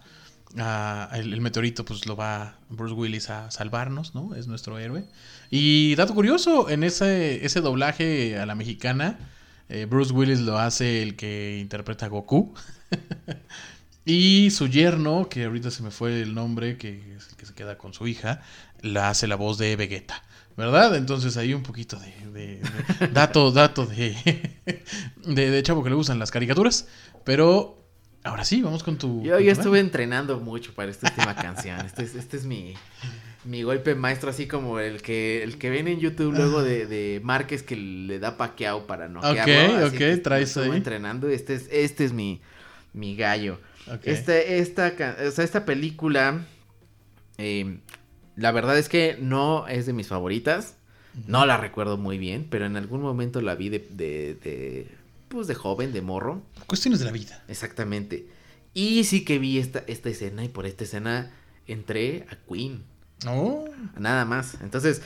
a, 0.58 1.10
el 1.14 1.40
meteorito, 1.40 1.86
pues 1.86 2.06
lo 2.06 2.18
va 2.18 2.60
Bruce 2.68 2.96
Willis 2.96 3.30
a 3.30 3.50
salvarnos, 3.50 4.14
¿no? 4.14 4.36
Es 4.36 4.48
nuestro 4.48 4.78
héroe. 4.78 5.06
Y 5.52 5.96
dato 5.96 6.14
curioso, 6.14 6.70
en 6.70 6.84
ese, 6.84 7.46
ese 7.46 7.62
doblaje 7.62 8.38
a 8.38 8.46
la 8.46 8.56
mexicana, 8.56 9.20
eh, 9.70 9.86
Bruce 9.86 10.12
Willis 10.12 10.42
lo 10.42 10.60
hace 10.60 11.02
el 11.02 11.16
que 11.16 11.60
interpreta 11.62 12.08
a 12.08 12.10
Goku. 12.10 12.54
Y 14.06 14.52
su 14.52 14.68
yerno, 14.68 15.30
que 15.30 15.46
ahorita 15.46 15.72
se 15.72 15.82
me 15.84 15.92
fue 15.92 16.22
el 16.22 16.34
nombre, 16.34 16.78
que 16.78 17.16
es 17.16 17.30
el 17.30 17.36
que 17.38 17.46
se 17.46 17.54
queda 17.54 17.78
con 17.78 17.94
su 17.94 18.06
hija, 18.08 18.42
la 18.82 19.10
hace 19.10 19.28
la 19.28 19.36
voz 19.36 19.58
de 19.58 19.76
Vegeta. 19.76 20.24
¿Verdad? 20.58 20.96
Entonces 20.96 21.36
ahí 21.38 21.54
un 21.54 21.64
poquito 21.64 21.98
de, 22.00 22.14
de- 22.32 22.62
de 23.00 23.08
dato, 23.12 23.52
dato 23.54 23.86
de, 23.88 24.16
de, 25.26 25.50
de 25.50 25.64
chavo 25.64 25.84
que 25.84 25.90
le 25.90 25.96
gustan 25.96 26.20
las 26.20 26.30
caricaturas. 26.32 26.88
Pero 27.24 27.82
ahora 28.24 28.46
sí, 28.46 28.62
vamos 28.62 28.84
con 28.84 28.98
tu. 28.98 29.24
Yo, 29.24 29.36
con 29.36 29.44
yo 29.44 29.54
tu 29.54 29.60
estuve 29.60 29.80
entrenando 29.80 30.40
mucho 30.40 30.74
para 30.76 30.92
esta 30.92 31.10
última 31.10 31.36
canción. 31.36 31.80
Este 31.86 32.04
es, 32.04 32.14
este 32.14 32.38
es 32.38 32.46
mi, 32.46 32.76
mi 33.46 33.64
golpe 33.64 33.96
maestro, 33.96 34.30
así 34.30 34.46
como 34.46 34.80
el 34.80 35.02
que 35.02 35.42
el 35.42 35.58
que 35.58 35.72
ven 35.72 35.88
en 35.88 36.00
YouTube 36.00 36.34
luego 36.36 36.62
de, 36.62 36.86
de 36.86 37.20
Márquez 37.24 37.64
que 37.64 37.76
le 37.76 38.20
da 38.20 38.38
paqueado 38.38 38.86
para 38.86 39.08
no 39.08 39.22
Ok, 39.22 39.26
ok, 39.88 40.22
traes 40.22 40.56
ahí. 40.58 40.70
entrenando. 40.78 41.30
Este 41.30 41.56
es, 41.56 41.68
este 41.72 42.06
es 42.06 42.14
mi, 42.14 42.42
mi 42.94 43.16
gallo. 43.16 43.60
Ok. 43.88 44.02
Este, 44.04 44.60
esta, 44.60 44.94
o 45.28 45.32
sea, 45.32 45.44
esta 45.44 45.66
película, 45.66 46.46
eh, 47.38 47.80
la 48.36 48.52
verdad 48.52 48.78
es 48.78 48.90
que 48.90 49.18
no 49.20 49.68
es 49.68 49.86
de 49.86 49.94
mis 49.94 50.08
favoritas. 50.08 50.76
No 51.28 51.46
la 51.46 51.58
recuerdo 51.58 51.98
muy 51.98 52.18
bien, 52.18 52.48
pero 52.50 52.66
en 52.66 52.76
algún 52.76 53.02
momento 53.02 53.40
la 53.42 53.54
vi 53.54 53.70
de, 53.70 53.80
de, 53.92 54.34
de, 54.44 54.88
pues 55.28 55.46
de 55.46 55.54
joven, 55.54 55.94
de 55.94 56.02
morro. 56.02 56.42
Cuestiones 56.66 57.00
de 57.00 57.06
la 57.06 57.12
vida. 57.12 57.44
Exactamente. 57.48 58.28
Y 58.74 59.04
sí 59.04 59.24
que 59.24 59.38
vi 59.38 59.60
esta, 59.60 59.84
esta 59.86 60.10
escena 60.10 60.44
y 60.44 60.48
por 60.50 60.66
esta 60.66 60.86
escena 60.86 61.32
entré 61.68 62.26
a 62.32 62.38
Queen. 62.52 62.84
Oh, 63.28 63.66
Nada 64.00 64.26
más. 64.26 64.58
Entonces, 64.62 65.04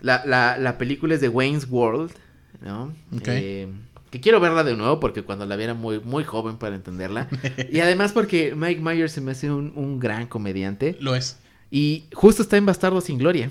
la, 0.00 0.24
la, 0.24 0.56
la 0.58 0.78
película 0.78 1.16
es 1.16 1.20
de 1.20 1.28
Wayne's 1.28 1.66
World, 1.68 2.12
¿no? 2.60 2.94
Eh, 3.26 3.68
que 4.10 4.20
quiero 4.20 4.40
verla 4.40 4.64
de 4.64 4.76
nuevo 4.76 5.00
porque 5.00 5.22
cuando 5.22 5.44
la 5.46 5.56
vi 5.56 5.64
era 5.64 5.74
muy, 5.74 6.00
muy 6.00 6.24
joven 6.24 6.56
para 6.56 6.74
entenderla. 6.76 7.28
y 7.70 7.80
además 7.80 8.12
porque 8.12 8.54
Mike 8.54 8.80
Myers 8.80 9.12
se 9.12 9.20
me 9.20 9.32
hace 9.32 9.50
un, 9.50 9.72
un 9.76 9.98
gran 9.98 10.26
comediante. 10.26 10.96
lo 11.00 11.14
es. 11.14 11.38
Y 11.70 12.04
justo 12.14 12.40
está 12.42 12.56
en 12.56 12.64
Bastardo 12.64 13.00
sin 13.02 13.18
Gloria. 13.18 13.50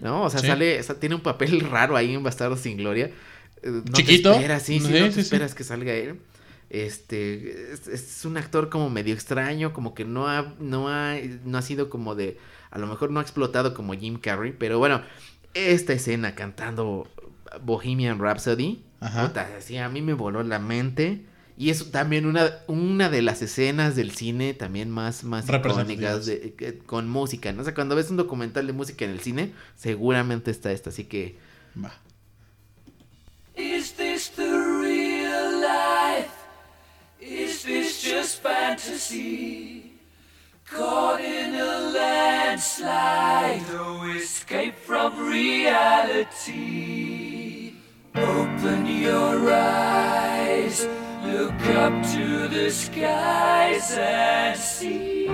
¿no? 0.00 0.22
O 0.22 0.30
sea, 0.30 0.40
Sí. 0.40 0.46
sale, 0.46 0.78
o 0.78 0.82
sea, 0.82 0.94
tiene 1.00 1.14
un 1.16 1.20
papel 1.22 1.60
raro 1.70 1.96
ahí 1.96 2.14
en 2.14 2.22
Bastardo 2.22 2.56
sin 2.56 2.76
Gloria. 2.76 3.06
Eh, 3.62 3.70
no 3.70 3.82
Chiquito. 3.92 4.30
Te 4.30 4.36
esperas, 4.36 4.62
sí, 4.62 4.78
sí, 4.78 4.86
Sí, 4.86 4.92
no 4.92 5.06
te 5.06 5.12
sí. 5.12 5.20
esperas 5.20 5.54
que 5.54 5.64
salga 5.64 5.92
él. 5.92 6.20
Este, 6.70 7.72
es, 7.72 7.86
es 7.88 8.24
un 8.24 8.36
actor 8.36 8.68
como 8.70 8.90
medio 8.90 9.14
extraño, 9.14 9.72
como 9.72 9.94
que 9.94 10.04
no 10.04 10.28
ha, 10.28 10.54
no 10.60 10.88
ha, 10.88 11.16
no 11.44 11.58
ha 11.58 11.62
sido 11.62 11.88
como 11.90 12.14
de, 12.14 12.38
a 12.70 12.78
lo 12.78 12.86
mejor 12.86 13.10
no 13.10 13.20
ha 13.20 13.22
explotado 13.22 13.72
como 13.72 13.94
Jim 13.94 14.18
Carrey, 14.18 14.52
pero 14.56 14.78
bueno, 14.78 15.02
esta 15.54 15.92
escena 15.92 16.34
cantando 16.34 17.08
Bohemian 17.62 18.18
Rhapsody, 18.18 18.82
Ajá. 19.00 19.26
puta, 19.28 19.48
así 19.58 19.76
a 19.76 19.88
mí 19.88 20.00
me 20.02 20.14
voló 20.14 20.42
la 20.42 20.58
mente. 20.58 21.24
Y 21.58 21.70
es 21.70 21.90
también 21.90 22.26
una, 22.26 22.50
una 22.66 23.08
de 23.08 23.22
las 23.22 23.40
escenas 23.40 23.96
del 23.96 24.10
cine 24.10 24.52
también 24.52 24.90
más, 24.90 25.24
más 25.24 25.46
icónicas 25.48 26.26
de- 26.26 26.54
que- 26.54 26.76
con 26.78 27.08
música, 27.08 27.50
¿no? 27.52 27.62
O 27.62 27.64
sea, 27.64 27.72
cuando 27.74 27.96
ves 27.96 28.10
un 28.10 28.18
documental 28.18 28.66
de 28.66 28.74
música 28.74 29.06
en 29.06 29.12
el 29.12 29.20
cine, 29.20 29.54
seguramente 29.74 30.50
está 30.50 30.70
esta, 30.70 30.90
así 30.90 31.04
que... 31.04 31.38
Va. 31.82 31.94
Is 33.56 33.94
this 33.94 34.30
the 34.36 34.42
real 34.50 35.60
life? 35.62 36.28
Is 37.20 37.62
this 37.62 38.02
just 38.04 38.42
fantasy? 38.42 39.94
Caught 40.70 41.20
in 41.20 41.54
a 41.54 41.80
landslide, 41.90 43.62
no 43.72 44.04
escape 44.14 44.74
from 44.84 45.14
reality. 45.30 46.95
Open 48.18 48.86
your 48.86 49.52
eyes, 49.52 50.86
look 51.22 51.60
up 51.76 51.92
to 52.14 52.48
the 52.48 52.70
skies 52.70 53.92
and 53.92 54.58
see. 54.58 55.28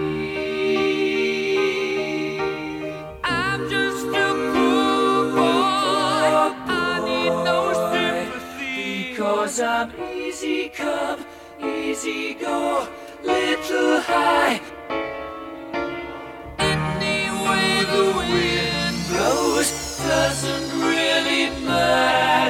I'm 3.23 3.71
just 3.71 4.07
a 4.07 4.35
poor 4.53 5.31
boy. 5.31 6.27
I 6.67 6.99
need 7.07 7.31
no 7.45 7.73
sympathy. 7.93 9.11
Because 9.11 9.61
I'm 9.61 9.93
easy 10.13 10.69
come, 10.71 11.25
easy 11.63 12.35
go, 12.35 12.89
little 13.23 14.01
high. 14.01 14.61
Any 16.59 17.31
way 17.47 17.85
the 17.95 18.05
wind 18.17 18.97
blows 19.09 19.71
doesn't 19.99 20.81
really 20.81 21.65
matter 21.65 22.42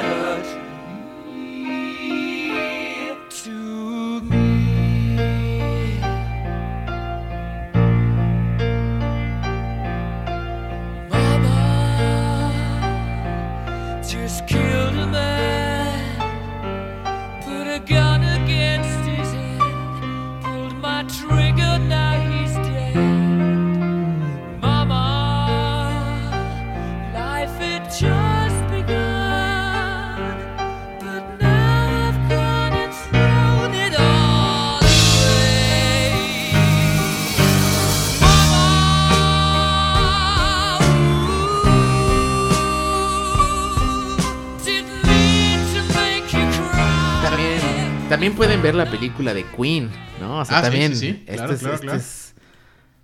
También, 48.23 48.37
pueden 48.37 48.61
ver 48.61 48.73
la 48.75 48.89
película 48.89 49.33
de 49.33 49.43
Queen, 49.45 49.89
¿no? 50.21 50.39
O 50.39 50.45
sea, 50.45 50.59
Ah, 50.59 50.61
también... 50.61 50.95
sí, 50.95 51.11
sí. 51.11 51.23
esta 51.27 51.33
Claro, 51.35 51.53
es- 51.53 51.59
claro, 51.59 51.73
esta 51.75 51.85
claro. 51.85 51.99
es- 51.99 52.33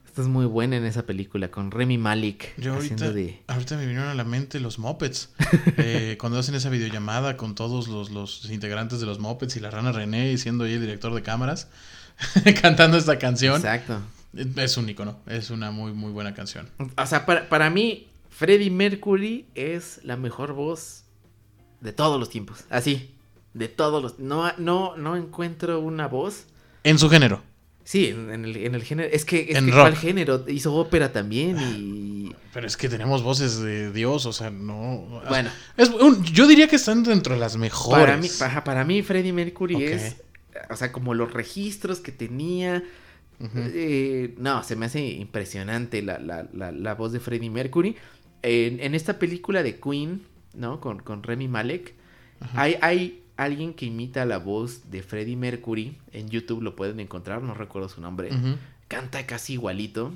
esta 0.05 0.21
es 0.21 0.27
muy 0.29 0.45
buena 0.45 0.77
en 0.77 0.85
esa 0.85 1.05
película, 1.05 1.51
con 1.51 1.71
Remy 1.71 1.97
Malik. 1.97 2.53
Yo 2.57 2.75
ahorita, 2.75 3.11
de... 3.11 3.41
ahorita 3.47 3.75
me 3.75 3.85
vinieron 3.85 4.07
a 4.07 4.13
la 4.15 4.23
mente 4.23 4.61
los 4.61 4.79
Muppets. 4.79 5.29
Eh, 5.77 6.17
cuando 6.19 6.39
hacen 6.39 6.55
esa 6.55 6.69
videollamada 6.69 7.35
con 7.35 7.53
todos 7.53 7.89
los, 7.89 8.11
los 8.11 8.49
integrantes 8.49 9.01
de 9.01 9.05
los 9.05 9.19
Muppets 9.19 9.57
y 9.57 9.59
la 9.59 9.69
rana 9.71 9.91
René 9.91 10.31
y 10.31 10.37
siendo 10.37 10.63
ella 10.65 10.75
el 10.75 10.81
director 10.81 11.13
de 11.13 11.21
cámaras, 11.21 11.67
cantando 12.61 12.97
esta 12.97 13.19
canción. 13.19 13.57
Exacto. 13.57 13.99
Es 14.55 14.77
un 14.77 14.87
icono, 14.89 15.19
es 15.27 15.49
una 15.49 15.71
muy, 15.71 15.91
muy 15.91 16.11
buena 16.13 16.33
canción. 16.33 16.69
O 16.97 17.05
sea, 17.05 17.25
para, 17.25 17.49
para 17.49 17.69
mí, 17.69 18.07
Freddie 18.29 18.69
Mercury 18.71 19.47
es 19.55 19.99
la 20.03 20.15
mejor 20.15 20.53
voz 20.53 21.03
de 21.81 21.91
todos 21.93 22.17
los 22.19 22.29
tiempos. 22.29 22.63
Así, 22.69 23.11
de 23.53 23.67
todos 23.67 24.01
los... 24.01 24.19
No, 24.19 24.51
no, 24.57 24.95
no 24.97 25.15
encuentro 25.15 25.79
una 25.79 26.07
voz. 26.07 26.45
En 26.83 26.97
su 26.99 27.09
género. 27.09 27.41
Sí, 27.83 28.07
en, 28.07 28.45
el, 28.45 28.55
en 28.57 28.75
el 28.75 28.83
género. 28.83 29.09
Es 29.11 29.25
que, 29.25 29.47
es 29.49 29.57
En 29.57 29.65
que 29.65 29.71
rock. 29.71 29.81
¿cuál 29.81 29.95
género? 29.95 30.45
Hizo 30.47 30.75
ópera 30.75 31.11
también 31.11 31.57
y... 31.59 32.35
Pero 32.53 32.67
es 32.67 32.77
que 32.77 32.87
tenemos 32.89 33.23
voces 33.23 33.59
de 33.59 33.91
Dios, 33.91 34.25
o 34.27 34.33
sea, 34.33 34.49
no. 34.51 35.21
Bueno. 35.27 35.49
Es 35.77 35.89
un- 35.89 36.23
yo 36.23 36.45
diría 36.47 36.67
que 36.67 36.75
están 36.75 37.03
dentro 37.03 37.33
de 37.33 37.39
las 37.39 37.57
mejores. 37.57 38.05
Para 38.05 38.17
mí, 38.17 38.27
para, 38.37 38.63
para 38.63 38.83
mí 38.85 39.01
Freddie 39.01 39.33
Mercury 39.33 39.83
es, 39.83 40.17
o 40.69 40.75
sea, 40.75 40.91
como 40.91 41.13
los 41.13 41.31
registros 41.33 41.99
que 41.99 42.11
tenía. 42.11 42.83
Eh, 43.55 44.35
no, 44.37 44.63
se 44.63 44.75
me 44.75 44.87
hace 44.87 44.99
impresionante 45.07 46.01
la, 46.01 46.19
la, 46.19 46.47
la, 46.53 46.71
la 46.71 46.95
voz 46.95 47.11
de 47.11 47.19
Freddie 47.19 47.49
Mercury. 47.49 47.95
En, 48.41 48.79
en 48.79 48.95
esta 48.95 49.17
película 49.19 49.63
de 49.63 49.79
Queen, 49.79 50.23
¿no? 50.53 50.79
Con, 50.79 50.99
con 50.99 51.23
Remy 51.23 51.47
Malek, 51.47 51.93
hay, 52.53 52.77
hay 52.81 53.18
alguien 53.43 53.73
que 53.73 53.85
imita 53.85 54.25
la 54.25 54.37
voz 54.37 54.89
de 54.91 55.01
Freddie 55.03 55.35
Mercury. 55.35 55.97
En 56.13 56.29
YouTube 56.29 56.61
lo 56.61 56.75
pueden 56.75 56.99
encontrar, 56.99 57.41
no 57.41 57.53
recuerdo 57.53 57.89
su 57.89 58.01
nombre. 58.01 58.29
Canta 58.87 59.25
casi 59.25 59.53
igualito. 59.53 60.13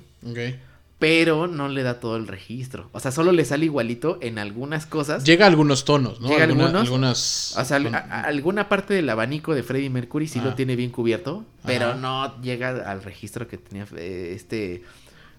Pero 1.00 1.48
no 1.48 1.68
le 1.68 1.84
da 1.84 2.00
todo 2.00 2.16
el 2.16 2.28
registro. 2.28 2.88
O 2.94 3.00
sea, 3.02 3.12
solo 3.12 3.34
le 3.34 3.44
sale 3.44 3.66
igualito 3.66 4.20
en 4.22 4.40
algunas 4.40 4.86
cosas. 4.86 5.26
Llega 5.26 5.46
a 5.46 5.50
algunos 5.50 5.84
tonos, 5.84 6.22
¿no? 6.22 6.30
Llega 6.30 6.46
algunos. 6.46 6.76
Algunas. 6.76 7.56
O 7.58 7.66
sea, 7.66 7.76
a- 7.78 7.98
a- 7.98 8.22
alguna 8.22 8.70
parte 8.70 8.94
del 8.94 9.10
abanico 9.10 9.54
de 9.54 9.64
Freddie 9.64 9.90
Mercury 9.90 10.28
sí 10.28 10.40
Ah. 10.40 10.46
lo 10.46 10.56
tiene 10.56 10.78
bien 10.78 10.92
cubierto, 10.92 11.44
pero 11.66 11.96
no 11.96 12.40
llega 12.42 12.90
al 12.90 13.04
registro 13.04 13.50
que 13.50 13.58
tenía 13.58 13.86
eh, 13.98 14.32
este 14.34 14.84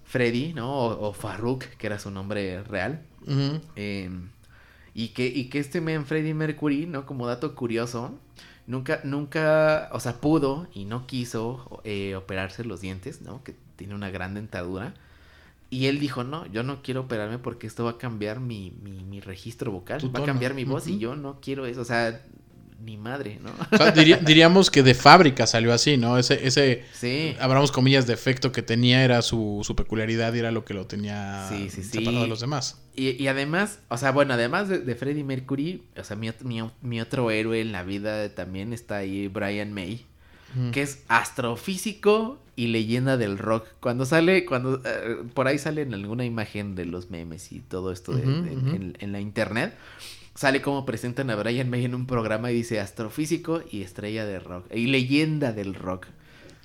Freddie, 0.05 0.53
¿no? 0.53 0.71
O, 0.71 1.09
o 1.09 1.13
Farouk, 1.15 1.65
que 1.79 1.87
era 1.87 1.99
su 1.99 2.11
nombre 2.11 2.63
real. 2.65 3.01
Eh, 3.77 4.11
y, 4.95 5.09
que, 5.09 5.27
y 5.27 5.47
que 5.47 5.59
este 5.59 5.81
man 5.81 6.07
Freddie 6.07 6.35
Mercury, 6.35 6.87
¿no? 6.87 7.05
Como 7.05 7.27
dato 7.27 7.55
curioso, 7.55 8.15
nunca, 8.67 9.01
nunca, 9.05 9.89
o 9.93 10.01
sea, 10.01 10.21
pudo 10.21 10.69
y 10.73 10.85
no 10.85 11.07
quiso 11.07 11.81
eh, 11.85 12.15
operarse 12.15 12.65
los 12.65 12.81
dientes, 12.81 13.21
¿no? 13.21 13.43
Que 13.43 13.55
tiene 13.77 13.95
una 13.95 14.11
gran 14.11 14.35
dentadura. 14.35 14.95
Y 15.71 15.87
él 15.87 15.99
dijo, 15.99 16.23
no, 16.23 16.47
yo 16.47 16.63
no 16.63 16.83
quiero 16.83 17.03
operarme 17.03 17.39
porque 17.39 17.67
esto 17.67 17.85
va 17.85 17.93
a 17.93 17.99
cambiar 17.99 18.39
mi, 18.39 18.73
mi, 18.83 19.03
mi 19.03 19.21
registro 19.21 19.73
vocal, 19.73 20.01
va 20.15 20.21
a 20.21 20.25
cambiar 20.25 20.55
mi 20.55 20.65
voz 20.65 20.87
y 20.87 20.99
yo 20.99 21.17
no 21.17 21.41
quiero 21.41 21.67
eso, 21.67 21.81
o 21.81 21.85
sea, 21.85 22.25
ni 22.85 22.97
madre, 22.97 23.39
¿no? 23.43 23.51
O 23.73 23.77
sea, 23.77 23.91
diría- 23.93 24.19
diríamos 24.19 24.71
que 24.71 24.83
de 24.83 24.95
fábrica 24.95 25.47
salió 25.47 25.73
así, 25.73 25.97
¿no? 25.97 26.19
Ese, 26.19 26.47
ese 26.47 26.85
Sí. 26.93 27.35
abramos 27.41 27.73
comillas, 27.73 28.07
defecto 28.07 28.53
que 28.53 28.63
tenía 28.63 29.05
era 29.05 29.23
su, 29.23 29.61
su 29.65 29.75
peculiaridad 29.75 30.35
y 30.35 30.39
era 30.41 30.51
lo 30.51 30.65
que 30.65 30.75
lo 30.75 30.87
tenía 30.87 31.47
Sí, 31.49 31.71
sí, 31.71 31.83
separado 31.83 32.23
de 32.23 32.29
los 32.29 32.41
demás. 32.41 32.81
Y, 32.97 33.11
y 33.23 33.27
además, 33.29 33.81
o 33.89 33.97
sea, 33.99 34.13
bueno, 34.13 34.35
además 34.35 34.69
de, 34.69 34.79
de 34.79 34.95
Freddie 34.95 35.25
Mercury, 35.25 35.83
o 35.97 36.05
sea, 36.05 36.17
mi, 36.17 36.31
mi, 36.43 36.61
mi 36.83 37.01
otro 37.01 37.31
héroe 37.31 37.61
en 37.61 37.73
la 37.73 37.83
vida 37.83 38.29
también 38.35 38.73
está 38.73 38.99
ahí, 38.99 39.27
Brian 39.29 39.73
May, 39.73 40.05
que 40.73 40.83
es 40.83 41.03
astrofísico 41.09 42.39
y 42.57 42.69
leyenda 42.69 43.17
del 43.17 43.39
rock. 43.39 43.67
Cuando 43.81 44.07
sale, 44.07 44.45
cuando 44.45 44.81
eh, 44.85 45.17
por 45.35 45.49
ahí 45.49 45.59
sale 45.59 45.83
en 45.83 45.93
alguna 45.95 46.25
imagen 46.25 46.75
de 46.77 46.85
los 46.87 47.11
memes 47.11 47.51
y 47.53 47.59
todo 47.61 47.91
esto 47.91 48.13
de- 48.13 48.23
de- 48.23 48.53
en, 48.53 48.97
en 49.01 49.13
la 49.13 49.21
internet, 49.21 49.75
sale 50.35 50.61
como 50.63 50.85
presentan 50.87 51.31
a 51.31 51.37
Brian 51.37 51.71
May 51.71 51.85
en 51.85 51.95
un 51.95 52.07
programa 52.07 52.51
y 52.51 52.55
dice 52.55 52.81
astrofísico 52.81 53.63
y 53.71 53.83
estrella 53.83 54.25
de 54.27 54.39
rock, 54.41 54.67
y 54.75 54.87
leyenda 54.87 55.53
del 55.53 55.75
rock. 55.75 56.07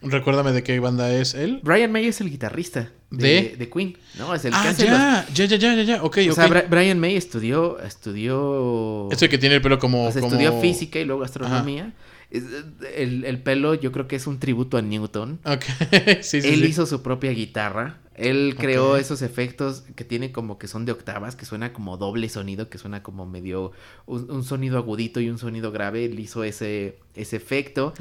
Recuérdame 0.02 0.54
de 0.54 0.64
qué 0.64 0.80
banda 0.80 1.12
es 1.14 1.34
él. 1.34 1.60
Brian 1.62 1.92
May 1.92 2.06
es 2.08 2.22
el 2.22 2.30
guitarrista 2.30 2.90
de, 3.12 3.28
¿De? 3.28 3.56
de 3.58 3.70
Queen, 3.70 3.98
¿no? 4.18 4.34
Es 4.34 4.46
el 4.46 4.52
que 4.52 4.58
Ah, 4.58 4.66
los- 4.70 4.78
ya, 4.78 5.26
ya, 5.34 5.46
ya, 5.46 5.58
ya, 5.58 5.76
ya, 5.76 5.84
ya, 5.84 6.04
ok, 6.04 6.18
O 6.30 6.34
sea, 6.34 6.48
Bra- 6.48 6.70
Brian 6.70 7.00
May 7.00 7.18
estudió, 7.18 7.78
estudió... 7.82 9.10
Este 9.12 9.28
que 9.30 9.38
tiene 9.38 9.56
el 9.56 9.62
pelo 9.62 9.78
como... 9.78 10.06
O 10.06 10.12
sea, 10.12 10.22
como- 10.22 10.32
estudió 10.34 10.60
física 10.62 11.00
y 11.00 11.06
luego 11.06 11.24
astronomía. 11.24 11.94
El, 12.32 13.26
el 13.26 13.42
pelo 13.42 13.74
yo 13.74 13.92
creo 13.92 14.08
que 14.08 14.16
es 14.16 14.28
un 14.28 14.40
tributo 14.40 14.78
a 14.78 14.82
Newton. 14.82 15.40
Ok, 15.46 15.64
sí, 16.22 16.42
sí, 16.42 16.48
Él 16.48 16.62
sí. 16.62 16.66
hizo 16.68 16.86
su 16.86 17.02
propia 17.02 17.32
guitarra. 17.32 17.98
Él 18.20 18.56
creó 18.58 18.98
esos 18.98 19.22
efectos 19.22 19.84
que 19.96 20.04
tiene 20.04 20.32
como 20.32 20.58
que 20.60 20.68
son 20.68 20.86
de 20.86 20.92
octavas, 20.92 21.36
que 21.36 21.46
suena 21.46 21.72
como 21.74 21.98
doble 21.98 22.28
sonido, 22.30 22.70
que 22.70 22.78
suena 22.78 23.02
como 23.02 23.26
medio 23.26 23.72
un, 24.06 24.30
un 24.30 24.44
sonido 24.44 24.78
agudito 24.78 25.20
y 25.22 25.30
un 25.30 25.38
sonido 25.38 25.72
grave. 25.72 26.06
Él 26.06 26.20
hizo 26.20 26.44
ese, 26.44 27.00
ese 27.16 27.38
efecto. 27.38 27.94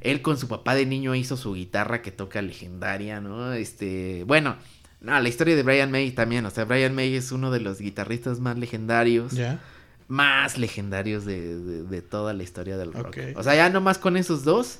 Él 0.00 0.22
con 0.22 0.38
su 0.38 0.48
papá 0.48 0.74
de 0.74 0.86
niño 0.86 1.14
hizo 1.14 1.36
su 1.36 1.54
guitarra 1.54 2.02
que 2.02 2.10
toca 2.10 2.40
legendaria, 2.42 3.20
¿no? 3.20 3.52
Este, 3.52 4.24
bueno, 4.26 4.56
no, 5.00 5.20
la 5.20 5.28
historia 5.28 5.54
de 5.54 5.62
Brian 5.62 5.90
May 5.90 6.10
también, 6.12 6.46
o 6.46 6.50
sea, 6.50 6.64
Brian 6.64 6.94
May 6.94 7.14
es 7.14 7.30
uno 7.30 7.50
de 7.50 7.60
los 7.60 7.78
guitarristas 7.80 8.40
más 8.40 8.56
legendarios 8.58 9.34
más 10.08 10.56
legendarios 10.56 11.24
de, 11.24 11.58
de- 11.58 11.82
de 11.82 12.00
toda 12.02 12.32
la 12.32 12.42
historia 12.42 12.76
del 12.78 12.92
rock. 12.92 13.08
O 13.36 13.42
sea, 13.42 13.54
ya 13.56 13.68
nomás 13.70 13.98
con 13.98 14.16
esos 14.16 14.44
dos, 14.44 14.78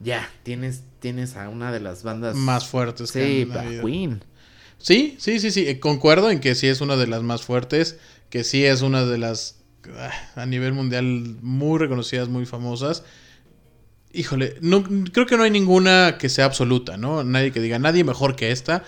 ya 0.00 0.28
tienes, 0.42 0.82
tienes 1.00 1.36
a 1.36 1.48
una 1.48 1.72
de 1.72 1.80
las 1.80 2.02
bandas 2.02 2.36
Más 2.36 2.66
fuertes 2.66 3.12
que 3.12 3.24
Sí, 3.24 3.42
han 3.50 3.58
habido. 3.58 3.84
Queen. 3.84 4.24
Sí, 4.78 5.16
sí, 5.18 5.40
sí, 5.40 5.50
sí. 5.50 5.66
eh, 5.68 5.80
Concuerdo 5.80 6.30
en 6.30 6.40
que 6.40 6.54
sí 6.54 6.68
es 6.68 6.80
una 6.80 6.96
de 6.96 7.06
las 7.06 7.22
más 7.22 7.42
fuertes, 7.42 7.98
que 8.30 8.44
sí 8.44 8.64
es 8.64 8.82
una 8.82 9.04
de 9.04 9.18
las 9.18 9.56
ah, 9.96 10.12
a 10.36 10.46
nivel 10.46 10.72
mundial 10.72 11.36
muy 11.42 11.78
reconocidas, 11.78 12.28
muy 12.28 12.46
famosas. 12.46 13.02
Híjole, 14.10 14.56
no, 14.62 14.82
creo 15.12 15.26
que 15.26 15.36
no 15.36 15.42
hay 15.42 15.50
ninguna 15.50 16.16
que 16.18 16.30
sea 16.30 16.46
absoluta, 16.46 16.96
¿no? 16.96 17.24
Nadie 17.24 17.52
que 17.52 17.60
diga, 17.60 17.78
nadie 17.78 18.04
mejor 18.04 18.36
que 18.36 18.50
esta. 18.52 18.82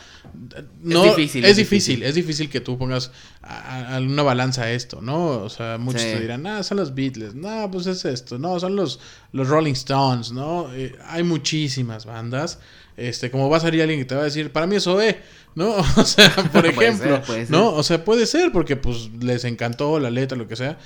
No, 0.82 1.02
difícil, 1.04 1.44
Es 1.44 1.52
es 1.52 1.56
difícil, 1.58 1.96
difícil. 1.96 2.02
es 2.04 2.14
difícil 2.14 2.48
que 2.48 2.60
tú 2.60 2.78
pongas 2.78 3.12
a, 3.42 3.96
a 3.96 4.00
una 4.00 4.22
balanza 4.22 4.62
a 4.62 4.72
esto, 4.72 5.02
¿no? 5.02 5.26
O 5.42 5.50
sea, 5.50 5.76
muchos 5.78 6.00
Sí. 6.02 6.08
te 6.08 6.20
dirán, 6.20 6.46
ah, 6.46 6.62
son 6.62 6.78
los 6.78 6.94
Beatles, 6.94 7.34
no, 7.34 7.70
pues 7.70 7.86
es 7.86 8.04
esto, 8.06 8.38
no, 8.38 8.58
son 8.60 8.76
los, 8.76 8.98
los 9.32 9.48
Rolling 9.48 9.72
Stones, 9.74 10.32
¿no? 10.32 10.72
Eh, 10.74 10.96
hay 11.06 11.22
muchísimas 11.22 12.06
bandas. 12.06 12.58
Este, 12.96 13.30
como 13.30 13.48
va 13.48 13.58
a 13.58 13.60
salir 13.60 13.80
alguien 13.82 14.00
que 14.00 14.04
te 14.06 14.14
va 14.14 14.22
a 14.22 14.24
decir, 14.24 14.52
para 14.52 14.66
mí 14.66 14.76
eso 14.76 15.00
es, 15.00 15.16
¿no? 15.54 15.74
O 15.96 16.04
sea, 16.04 16.34
por 16.34 16.50
Puede 16.50 16.68
ejemplo, 16.70 17.16
ser, 17.16 17.22
puede 17.24 17.40
ser. 17.46 17.50
¿no? 17.50 17.72
O 17.72 17.82
sea, 17.82 18.04
puede 18.04 18.26
ser 18.26 18.52
porque 18.52 18.76
pues 18.76 19.10
les 19.20 19.44
encantó 19.44 19.98
la 20.00 20.10
letra, 20.10 20.36
lo 20.38 20.48
que 20.48 20.56
sea. 20.56 20.78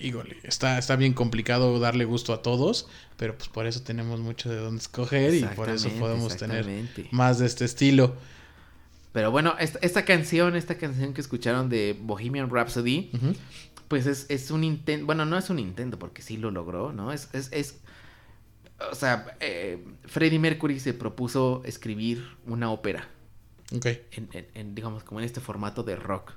Híjole, 0.00 0.38
está, 0.44 0.78
está 0.78 0.96
bien 0.96 1.12
complicado 1.12 1.78
darle 1.78 2.04
gusto 2.04 2.32
a 2.32 2.42
todos, 2.42 2.88
pero 3.16 3.36
pues 3.36 3.48
por 3.48 3.66
eso 3.66 3.82
tenemos 3.82 4.18
mucho 4.20 4.48
de 4.48 4.56
dónde 4.56 4.80
escoger 4.80 5.34
y 5.34 5.44
por 5.44 5.68
eso 5.68 5.88
podemos 5.98 6.36
tener 6.36 6.66
más 7.10 7.38
de 7.38 7.46
este 7.46 7.64
estilo. 7.66 8.16
Pero 9.12 9.30
bueno, 9.30 9.56
esta, 9.58 9.78
esta 9.82 10.04
canción, 10.04 10.56
esta 10.56 10.78
canción 10.78 11.12
que 11.12 11.20
escucharon 11.20 11.68
de 11.68 11.96
Bohemian 12.00 12.48
Rhapsody, 12.48 13.10
pues 13.88 14.06
es, 14.06 14.26
es 14.28 14.50
un 14.50 14.62
intento, 14.64 15.04
bueno, 15.06 15.24
no 15.26 15.36
es 15.36 15.50
un 15.50 15.58
intento 15.58 15.98
porque 15.98 16.22
sí 16.22 16.36
lo 16.36 16.50
logró, 16.50 16.92
¿no? 16.92 17.12
Es, 17.12 17.28
es, 17.34 17.48
es 17.52 17.80
o 18.90 18.94
sea, 18.94 19.36
eh, 19.40 19.84
Freddie 20.06 20.38
Mercury 20.38 20.80
se 20.80 20.94
propuso 20.94 21.60
escribir 21.66 22.24
una 22.46 22.70
ópera, 22.70 23.08
Ok. 23.76 23.86
en, 24.12 24.28
en- 24.32 24.46
en, 24.54 24.74
digamos, 24.74 25.04
como 25.04 25.20
en 25.20 25.26
este 25.26 25.40
formato 25.40 25.82
de 25.82 25.96
rock. 25.96 26.32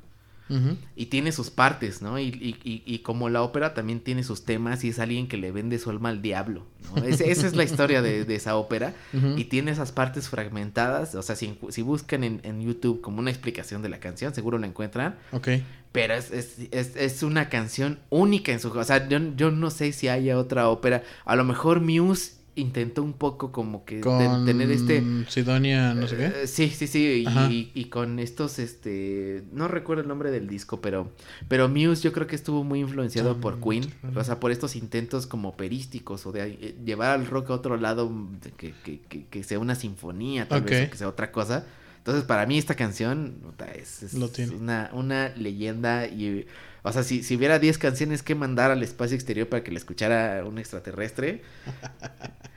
Y 0.96 1.08
tiene 1.08 1.32
sus 1.32 1.50
partes, 1.50 2.02
¿no? 2.04 2.20
Y, 2.20 2.26
y- 2.26 2.58
y- 2.64 2.84
y 2.86 3.00
como 3.00 3.30
la 3.30 3.42
ópera 3.42 3.74
también 3.74 4.02
tiene 4.02 4.24
sus 4.24 4.46
temas 4.46 4.84
y 4.84 4.90
es 4.90 5.00
alguien 5.00 5.28
que 5.28 5.38
le 5.38 5.52
vende 5.52 5.80
su 5.80 5.90
alma 5.90 6.10
al 6.10 6.22
diablo, 6.22 6.68
¿no? 6.96 7.04
Es- 7.04 7.22
esa 7.22 7.48
es 7.48 7.56
la 7.56 7.64
historia 7.64 8.02
de, 8.04 8.24
de 8.26 8.36
esa 8.36 8.56
ópera. 8.56 8.94
Y 9.38 9.46
tiene 9.46 9.72
esas 9.72 9.92
partes 9.92 10.30
fragmentadas. 10.30 11.16
O 11.16 11.22
sea, 11.24 11.36
si, 11.36 11.58
si 11.70 11.82
buscan 11.82 12.24
en, 12.24 12.40
en 12.44 12.62
YouTube 12.62 13.02
como 13.02 13.20
una 13.20 13.32
explicación 13.32 13.82
de 13.82 13.90
la 13.90 14.00
canción, 14.00 14.34
seguro 14.36 14.58
la 14.60 14.68
encuentran. 14.68 15.16
Ok. 15.32 15.48
Pero 15.92 16.14
es, 16.16 16.32
es, 16.32 16.56
es, 16.72 16.96
es 16.96 17.24
una 17.24 17.50
canción 17.50 18.00
única 18.10 18.52
en 18.52 18.60
su... 18.60 18.70
O 18.70 18.84
sea, 18.84 19.08
yo, 19.08 19.20
yo 19.36 19.50
no 19.52 19.70
sé 19.72 19.92
si 19.92 20.08
haya 20.08 20.38
otra 20.38 20.70
ópera. 20.70 21.04
A 21.26 21.36
lo 21.36 21.44
mejor 21.44 21.82
Muse 21.82 22.34
intentó 22.56 23.02
un 23.04 23.14
poco 23.14 23.52
como 23.52 23.84
que 23.86 23.96
de- 23.96 24.46
tener 24.46 24.70
este... 24.72 25.04
Sidonia, 25.28 25.94
no 25.94 26.08
sé 26.08 26.18
qué. 26.18 26.26
Eh, 26.26 26.48
sí, 26.48 26.70
sí, 26.70 26.88
sí. 26.88 27.26
Y, 27.50 27.72
y 27.74 27.86
con 27.86 28.20
estos, 28.20 28.60
este. 28.60 29.44
No 29.52 29.68
recuerdo 29.68 30.04
el 30.04 30.08
nombre 30.08 30.32
del 30.32 30.48
disco, 30.48 30.82
pero. 30.82 31.12
Pero 31.48 31.68
Muse 31.70 32.02
yo 32.04 32.14
creo 32.14 32.28
que 32.28 32.36
estuvo 32.36 32.64
muy 32.64 32.80
influenciado 32.82 33.40
por 33.40 33.60
Queen. 33.60 33.92
O 34.16 34.24
sea, 34.24 34.40
por 34.40 34.52
estos 34.52 34.76
intentos 34.76 35.26
como 35.28 35.50
operísticos 35.50 36.26
o 36.26 36.32
de 36.32 36.48
eh, 36.62 36.76
llevar 36.86 37.12
al 37.12 37.26
rock 37.28 37.50
a 37.50 37.54
otro 37.54 37.78
lado, 37.78 38.10
mm, 38.10 38.38
que, 38.58 38.74
que, 38.84 39.00
que, 39.02 39.26
que 39.26 39.44
sea 39.44 39.60
una 39.60 39.76
sinfonía, 39.76 40.48
tal 40.48 40.62
vez, 40.62 40.88
o 40.88 40.92
que 40.92 40.98
sea 40.98 41.08
otra 41.10 41.32
cosa. 41.32 41.66
Entonces, 41.98 42.24
para 42.26 42.46
mí, 42.46 42.58
esta 42.58 42.76
canción 42.76 43.36
es, 43.76 44.04
es 44.04 44.14
Lo 44.14 44.30
tiene. 44.30 44.56
Una, 44.56 44.90
una 44.94 45.30
leyenda. 45.30 46.06
Y. 46.08 46.46
O 46.86 46.92
sea, 46.92 47.04
si, 47.04 47.24
si 47.24 47.36
hubiera 47.38 47.60
10 47.60 47.78
canciones 47.78 48.24
que 48.24 48.36
mandar 48.36 48.70
al 48.70 48.84
espacio 48.84 49.16
exterior 49.16 49.48
para 49.48 49.64
que 49.64 49.72
la 49.72 49.78
escuchara 49.78 50.44
un 50.46 50.58
extraterrestre, 50.60 51.42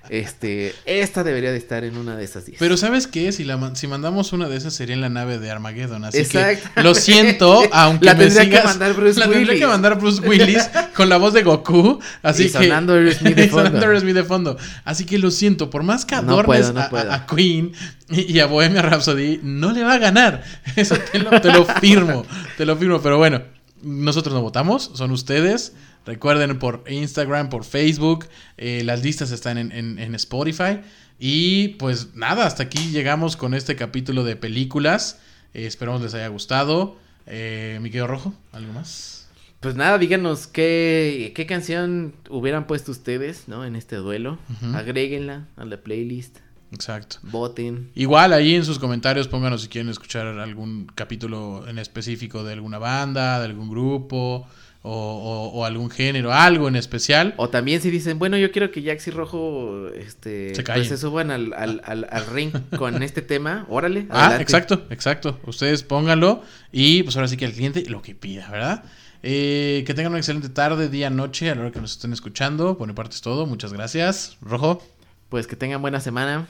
este, 0.08 0.72
esta 0.84 1.24
debería 1.24 1.50
de 1.50 1.58
estar 1.58 1.82
en 1.84 1.96
una 1.96 2.16
de 2.16 2.24
esas 2.24 2.46
10. 2.46 2.58
Pero 2.58 2.76
¿sabes 2.76 3.06
qué? 3.08 3.32
Si, 3.32 3.44
la, 3.44 3.74
si 3.74 3.86
mandamos 3.88 4.32
una 4.32 4.48
de 4.48 4.56
esas 4.56 4.72
sería 4.74 4.94
en 4.94 5.00
la 5.00 5.08
nave 5.08 5.38
de 5.38 5.50
Armageddon. 5.50 6.04
Así 6.04 6.24
que 6.26 6.58
lo 6.82 6.94
siento, 6.94 7.62
aunque 7.72 8.06
La 8.06 8.14
me 8.14 8.24
tendría 8.24 8.42
que 8.44 8.50
sigas... 8.50 8.64
mandar 8.64 8.94
Bruce 8.94 9.18
la 9.18 9.26
tendría 9.26 9.46
Willis. 9.48 9.60
que 9.60 9.66
mandar 9.66 9.98
Bruce 9.98 10.20
Willis 10.28 10.70
con 10.94 11.08
la 11.08 11.16
voz 11.18 11.32
de 11.32 11.42
Goku. 11.42 12.00
Así 12.22 12.44
Y 12.44 12.46
que... 12.46 12.52
sonando 12.52 12.94
Aerosmith 12.94 13.34
de 13.36 13.48
sonando 13.50 13.80
fondo. 13.80 14.12
De 14.14 14.24
fondo. 14.24 14.56
Así 14.84 15.04
que 15.06 15.18
lo 15.18 15.30
siento, 15.30 15.70
por 15.70 15.82
más 15.82 16.04
que 16.04 16.14
No 16.16 16.20
adornes 16.22 16.46
puedo, 16.46 16.72
no 16.72 16.80
a- 16.80 16.84
a- 16.84 16.90
puedo. 16.90 17.12
A, 17.12 17.26
Queen 17.26 17.72
y, 18.10 18.32
y 18.32 18.40
a 18.40 18.46
Bohemia 18.46 18.82
Rhapsody, 18.82 19.40
no 19.42 19.72
le 19.72 19.82
va 19.82 19.94
a 19.94 19.98
ganar. 19.98 20.44
Eso 20.76 20.96
te 21.12 21.18
lo, 21.18 21.30
te 21.40 21.52
lo 21.52 21.64
firmo, 21.64 22.24
te 22.56 22.64
lo 22.64 22.76
firmo. 22.76 23.00
Pero 23.00 23.18
bueno, 23.18 23.42
nosotros 23.82 24.34
no 24.34 24.42
votamos, 24.42 24.90
son 24.94 25.10
ustedes. 25.10 25.74
Recuerden 26.04 26.58
por 26.58 26.84
Instagram, 26.88 27.48
por 27.48 27.64
Facebook, 27.64 28.26
eh, 28.56 28.82
las 28.84 29.02
listas 29.02 29.30
están 29.32 29.58
en, 29.58 29.72
en- 29.72 29.98
en 29.98 30.14
Spotify. 30.14 30.80
Y 31.18 31.68
pues 31.78 32.14
nada, 32.14 32.46
hasta 32.46 32.64
aquí 32.64 32.90
llegamos 32.90 33.36
con 33.36 33.54
este 33.54 33.74
capítulo 33.76 34.22
de 34.24 34.36
películas. 34.36 35.18
Eh, 35.54 35.66
esperamos 35.66 36.02
les 36.02 36.14
haya 36.14 36.28
gustado. 36.28 36.96
Eh, 37.26 37.78
mi 37.82 37.88
querido 37.90 38.06
Rojo, 38.06 38.34
¿algo 38.52 38.72
más? 38.72 39.28
Pues 39.60 39.74
nada, 39.74 39.98
díganos 39.98 40.46
qué, 40.46 41.32
qué 41.34 41.46
canción 41.46 42.14
hubieran 42.28 42.66
puesto 42.66 42.92
ustedes, 42.92 43.48
¿no? 43.48 43.64
En 43.64 43.74
este 43.74 43.96
duelo. 43.96 44.38
Ujú. 44.62 44.76
Agréguenla 44.76 45.48
a 45.56 45.64
la 45.64 45.78
playlist. 45.80 46.38
Exacto. 46.72 47.18
Voten. 47.22 47.90
Igual 47.94 48.32
ahí 48.32 48.54
en 48.54 48.64
sus 48.64 48.78
comentarios 48.78 49.28
pónganos 49.28 49.62
si 49.62 49.68
quieren 49.68 49.88
escuchar 49.90 50.26
algún 50.26 50.86
capítulo 50.94 51.64
en 51.68 51.78
específico 51.78 52.44
de 52.44 52.52
alguna 52.54 52.78
banda, 52.78 53.38
de 53.38 53.46
algún 53.46 53.70
grupo 53.70 54.46
o, 54.82 54.90
o- 54.90 55.48
o 55.58 55.64
algún 55.64 55.90
género, 55.90 56.32
algo 56.32 56.68
en 56.68 56.76
especial. 56.76 57.34
O 57.38 57.48
también 57.48 57.80
si 57.80 57.90
dicen, 57.90 58.18
bueno, 58.18 58.36
yo 58.36 58.52
quiero 58.52 58.70
que 58.70 58.82
Jax 58.82 59.08
y 59.08 59.10
Rojo 59.10 59.88
este, 59.94 60.54
Se 60.54 60.62
pues, 60.62 60.88
se 60.88 60.96
suban 60.96 61.30
al, 61.30 61.52
al, 61.54 61.80
al, 61.84 62.06
al 62.10 62.26
ring 62.26 62.52
con 62.76 63.02
este 63.02 63.22
tema, 63.22 63.66
órale. 63.68 64.06
Ah, 64.10 64.22
adelante. 64.26 64.42
exacto, 64.42 64.84
exacto. 64.90 65.40
Ustedes 65.46 65.82
pónganlo 65.82 66.42
y 66.72 67.02
pues 67.04 67.16
ahora 67.16 67.26
sí 67.28 67.36
que 67.36 67.46
al 67.46 67.52
cliente 67.52 67.84
lo 67.88 68.02
que 68.02 68.14
pida, 68.14 68.48
¿verdad? 68.50 68.84
Eh, 69.22 69.82
que 69.86 69.94
tengan 69.94 70.12
una 70.12 70.18
excelente 70.20 70.50
tarde, 70.50 70.88
día, 70.88 71.10
noche, 71.10 71.50
a 71.50 71.54
la 71.56 71.62
hora 71.62 71.70
que 71.72 71.80
nos 71.80 71.92
estén 71.92 72.12
escuchando. 72.12 72.78
Por 72.78 72.86
mi 72.86 72.94
parte 72.94 73.16
es 73.16 73.22
todo. 73.22 73.44
Muchas 73.46 73.72
gracias. 73.72 74.36
Rojo, 74.40 74.80
Pues 75.28 75.46
que 75.46 75.56
tengan 75.56 75.82
buena 75.82 76.00
semana 76.00 76.46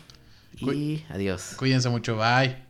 y 0.54 0.64
Cu- 0.64 1.12
adiós. 1.14 1.54
cuídense 1.58 1.88
mucho. 1.88 2.16
Bye. 2.16 2.65